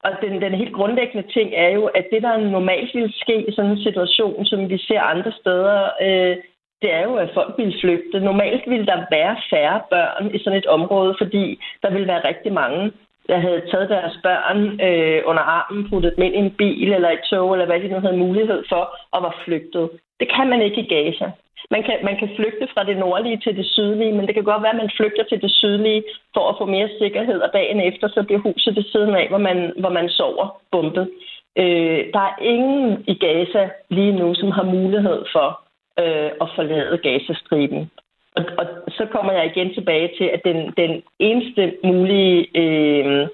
[0.05, 3.53] Og den, den helt grundlæggende ting er jo, at det, der normalt ville ske i
[3.53, 6.37] sådan en situation, som vi ser andre steder, øh,
[6.83, 8.21] det er jo, at folk vil flygte.
[8.21, 12.53] Normalt ville der være færre børn i sådan et område, fordi der vil være rigtig
[12.53, 12.93] mange,
[13.29, 17.11] der havde taget deres børn øh, under armen, puttet dem ind i en bil eller
[17.11, 19.91] et tog, eller hvad de nu havde mulighed for, og var flygtet.
[20.21, 21.31] Det kan man ikke i Gaza.
[21.71, 24.63] Man kan, man kan flygte fra det nordlige til det sydlige, men det kan godt
[24.63, 26.03] være, at man flygter til det sydlige
[26.35, 29.39] for at få mere sikkerhed, og dagen efter så bliver huset ved siden af, hvor
[29.39, 31.11] man, hvor man sover, bumpet.
[31.59, 35.62] Øh, der er ingen i Gaza lige nu, som har mulighed for
[35.99, 37.91] øh, at forlade Gazastriben.
[38.37, 43.29] Og, og så kommer jeg igen tilbage til, at den, den eneste mulige øh,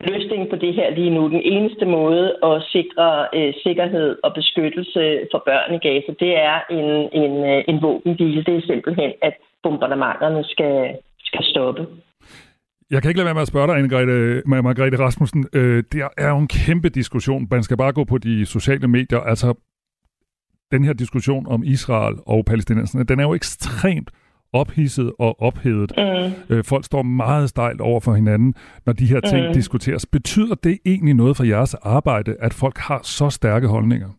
[0.00, 5.20] løsning på det her lige nu, den eneste måde at sikre øh, sikkerhed og beskyttelse
[5.32, 6.88] for børn i Gaza, det er en,
[7.22, 8.44] en, øh, en våbenhvile.
[8.44, 11.86] Det er simpelthen, at bombardementerne skal, skal stoppe.
[12.90, 15.46] Jeg kan ikke lade være med at spørge dig, Margrethe, Margrethe Rasmussen.
[15.52, 17.48] Øh, det er jo en kæmpe diskussion.
[17.50, 19.20] Man skal bare gå på de sociale medier.
[19.20, 19.54] Altså,
[20.70, 24.10] den her diskussion om Israel og palæstinenserne, den er jo ekstremt
[24.52, 25.92] ophidset og ophedet.
[25.96, 26.56] Mm.
[26.56, 28.54] Øh, folk står meget stejlt over for hinanden,
[28.86, 29.52] når de her ting mm.
[29.52, 30.06] diskuteres.
[30.06, 34.10] Betyder det egentlig noget for jeres arbejde, at folk har så stærke holdninger?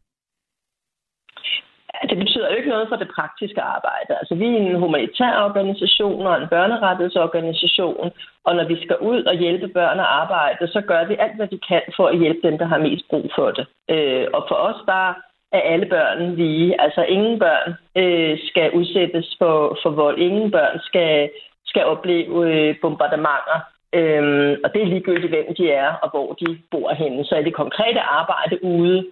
[2.09, 4.11] Det betyder jo ikke noget for det praktiske arbejde.
[4.19, 8.11] Altså, vi er en humanitær organisation og en børnerettighedsorganisation,
[8.45, 11.47] og når vi skal ud og hjælpe børn at arbejde, så gør vi alt, hvad
[11.51, 13.65] vi kan for at hjælpe dem, der har mest brug for det.
[13.89, 15.03] Øh, og for os, der
[15.51, 16.81] er alle børn lige.
[16.81, 17.69] Altså ingen børn
[18.01, 20.17] øh, skal udsættes for, for vold.
[20.17, 21.29] Ingen børn skal,
[21.65, 23.59] skal opleve øh, bombardementer.
[23.93, 27.25] Øhm, og det er ligegyldigt, hvem de er og hvor de bor henne.
[27.25, 29.05] Så i det konkrete arbejde ude,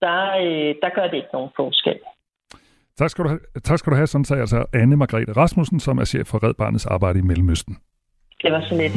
[0.00, 1.98] der, øh, der gør det ikke nogen forskel.
[2.98, 5.98] Tak skal du have, tak skal du have sådan sagde altså Anne Margrethe Rasmussen, som
[5.98, 7.76] er chef for Red Barnets arbejde i Mellemøsten.
[8.42, 8.92] Det var så lidt.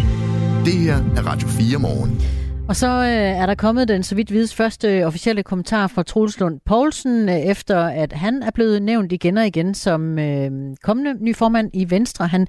[0.67, 2.40] Det her er Radio 4 morgen.
[2.71, 6.03] Og så øh, er der kommet den, så vidt vides, første øh, officielle kommentar fra
[6.03, 10.51] Troels Lund Poulsen, øh, efter at han er blevet nævnt igen og igen som øh,
[10.83, 12.27] kommende ny formand i Venstre.
[12.27, 12.47] Han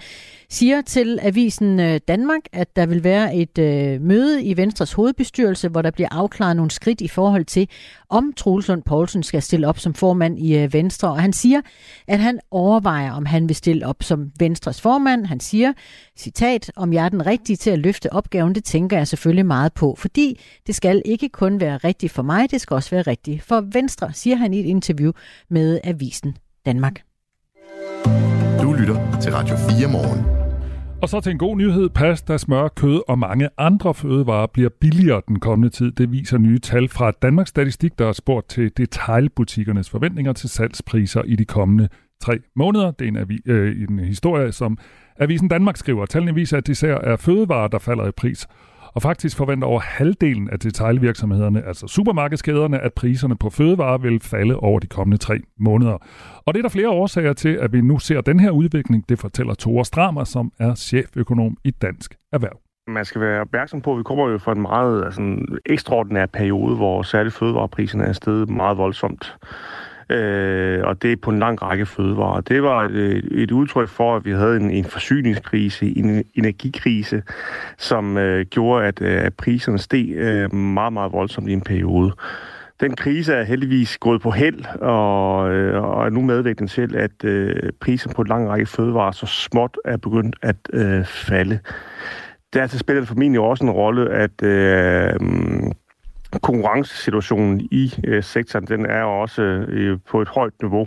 [0.52, 5.68] siger til Avisen øh, Danmark, at der vil være et øh, møde i Venstres hovedbestyrelse,
[5.68, 7.68] hvor der bliver afklaret nogle skridt i forhold til,
[8.08, 11.08] om Troels Lund Poulsen skal stille op som formand i øh, Venstre.
[11.08, 11.60] Og han siger,
[12.08, 15.26] at han overvejer, om han vil stille op som Venstres formand.
[15.26, 15.72] Han siger,
[16.18, 19.72] citat, om jeg er den rigtige til at løfte opgaven, det tænker jeg selvfølgelig meget
[19.72, 23.42] på, fordi det skal ikke kun være rigtigt for mig, det skal også være rigtigt
[23.42, 25.12] for Venstre, siger han i et interview
[25.50, 26.36] med Avisen
[26.66, 27.02] Danmark.
[28.62, 30.41] Du lytter til Radio 4 morgen.
[31.02, 31.88] Og så til en god nyhed.
[31.88, 35.92] Pasta, smør, kød og mange andre fødevarer bliver billigere den kommende tid.
[35.92, 41.22] Det viser nye tal fra Danmarks Statistik, der har spurgt til detailbutikkernes forventninger til salgspriser
[41.22, 41.88] i de kommende
[42.20, 42.90] tre måneder.
[42.90, 44.78] Det er en, avi, øh, en historie, som
[45.18, 46.06] Avisen Danmark skriver.
[46.06, 48.46] Tallene viser, at især er fødevarer, der falder i pris.
[48.94, 54.56] Og faktisk forventer over halvdelen af detailvirksomhederne, altså supermarkedskæderne, at priserne på fødevarer vil falde
[54.56, 55.98] over de kommende tre måneder.
[56.46, 59.08] Og det er der flere årsager til, at vi nu ser den her udvikling.
[59.08, 62.58] Det fortæller Tore Stramer, som er cheføkonom i Dansk Erhverv.
[62.86, 66.76] Man skal være opmærksom på, at vi kommer jo fra en meget altså, ekstraordinær periode,
[66.76, 69.36] hvor særligt fødevarepriserne er steget meget voldsomt
[70.12, 72.40] øh, og det er på en lang række fødevarer.
[72.40, 77.22] Det var et, et udtryk for, at vi havde en, en forsyningskrise, en energikrise,
[77.78, 82.12] som øh, gjorde, at, øh, at priserne steg øh, meget, meget voldsomt i en periode.
[82.80, 87.24] Den krise er heldigvis gået på held, og, øh, og er nu medvirkende til, at
[87.24, 91.58] øh, prisen på en lang række fødevarer så småt er begyndt at øh, falde.
[92.52, 95.12] Dertil spiller det formentlig også en rolle, at øh,
[96.42, 100.86] konkurrencesituationen i øh, sektoren, den er også øh, på et højt niveau.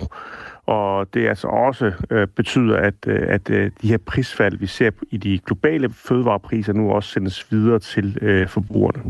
[0.66, 4.92] Og det altså også øh, betyder, at, øh, at øh, de her prisfald, vi ser
[5.12, 9.04] i de globale fødevarepriser, nu også sendes videre til øh, forbrugerne.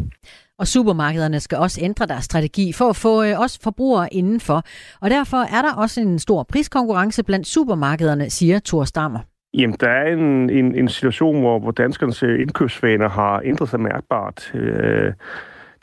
[0.59, 4.63] Og supermarkederne skal også ændre deres strategi for at få øh, os forbrugere indenfor.
[5.01, 9.19] Og derfor er der også en stor priskonkurrence blandt supermarkederne, siger Thor Stammer.
[9.53, 13.79] Jamen, der er en, en, en situation, hvor, hvor danskernes øh, indkøbsvaner har ændret sig
[13.79, 14.51] mærkbart.
[14.53, 15.13] Øh,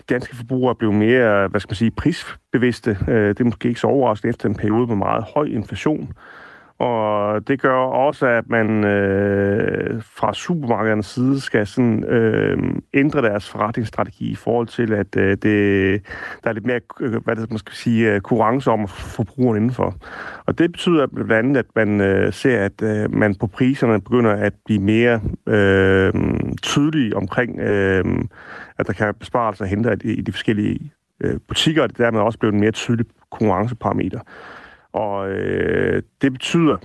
[0.08, 2.98] danske forbrugere blev mere, hvad skal man sige, prisbevidste.
[3.08, 6.12] Øh, det er måske ikke så overraskende efter en periode med meget høj inflation.
[6.82, 12.58] Og det gør også, at man øh, fra supermarkedernes side skal sådan, øh,
[12.94, 16.02] ændre deres forretningsstrategi i forhold til, at øh, det,
[16.44, 19.94] der er lidt mere øh, hvad det, man skal sige, øh, konkurrence om forbrugeren indenfor.
[20.46, 24.32] Og det betyder blandt andet, at man øh, ser, at øh, man på priserne begynder
[24.32, 26.12] at blive mere øh,
[26.62, 28.04] tydelig omkring, øh,
[28.78, 32.38] at der kan besparelser hente i, i de forskellige øh, butikker, og det dermed også
[32.38, 34.20] blevet en mere tydelig konkurrenceparameter.
[34.92, 36.76] Og øh, det betyder,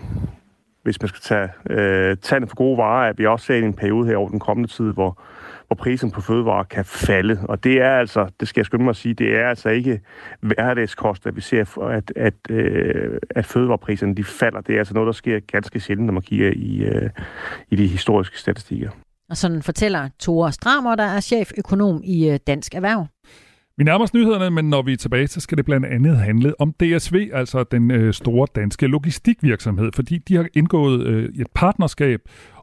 [0.84, 4.08] hvis man skal tage øh, tanden for gode varer, at vi også ser en periode
[4.08, 5.22] her over den kommende tid, hvor,
[5.68, 7.40] hvor prisen på fødevarer kan falde.
[7.44, 10.02] Og det er altså, det skal jeg skynde mig at sige, det er altså ikke
[10.40, 14.62] hverdagskost, at vi ser, at, at, øh, at fødevarepriserne de falder.
[14.62, 17.10] Det er altså noget, der sker ganske sjældent, når man kigger i, øh,
[17.70, 18.90] i de historiske statistikker.
[19.30, 23.06] Og sådan fortæller Tore Stramer, der er cheføkonom i øh, Dansk Erhverv.
[23.80, 26.62] Vi nærmer os nyhederne, men når vi er tilbage, så skal det blandt andet handle
[26.62, 32.20] om DSV, altså den øh, store danske logistikvirksomhed, fordi de har indgået øh, et partnerskab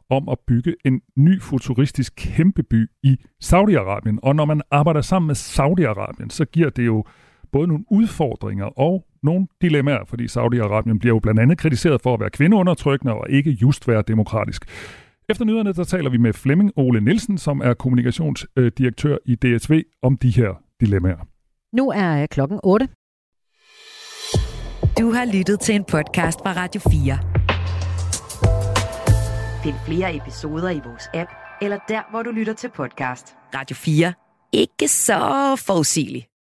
[0.09, 4.17] om at bygge en ny futuristisk kæmpeby i Saudi-Arabien.
[4.23, 7.03] Og når man arbejder sammen med Saudi-Arabien, så giver det jo
[7.51, 12.19] både nogle udfordringer og nogle dilemmaer, fordi Saudi-Arabien bliver jo blandt andet kritiseret for at
[12.19, 14.65] være kvindeundertrykkende og ikke just være demokratisk.
[15.29, 20.17] Efter nyhederne, der taler vi med Flemming Ole Nielsen, som er kommunikationsdirektør i DSV, om
[20.17, 21.27] de her dilemmaer.
[21.75, 22.87] Nu er øh, klokken 8.
[24.99, 27.19] Du har lyttet til en podcast fra Radio 4.
[29.63, 31.29] Find flere episoder i vores app,
[31.61, 33.35] eller der, hvor du lytter til podcast.
[33.55, 34.13] Radio 4.
[34.51, 35.19] Ikke så
[35.67, 36.25] forudsigeligt.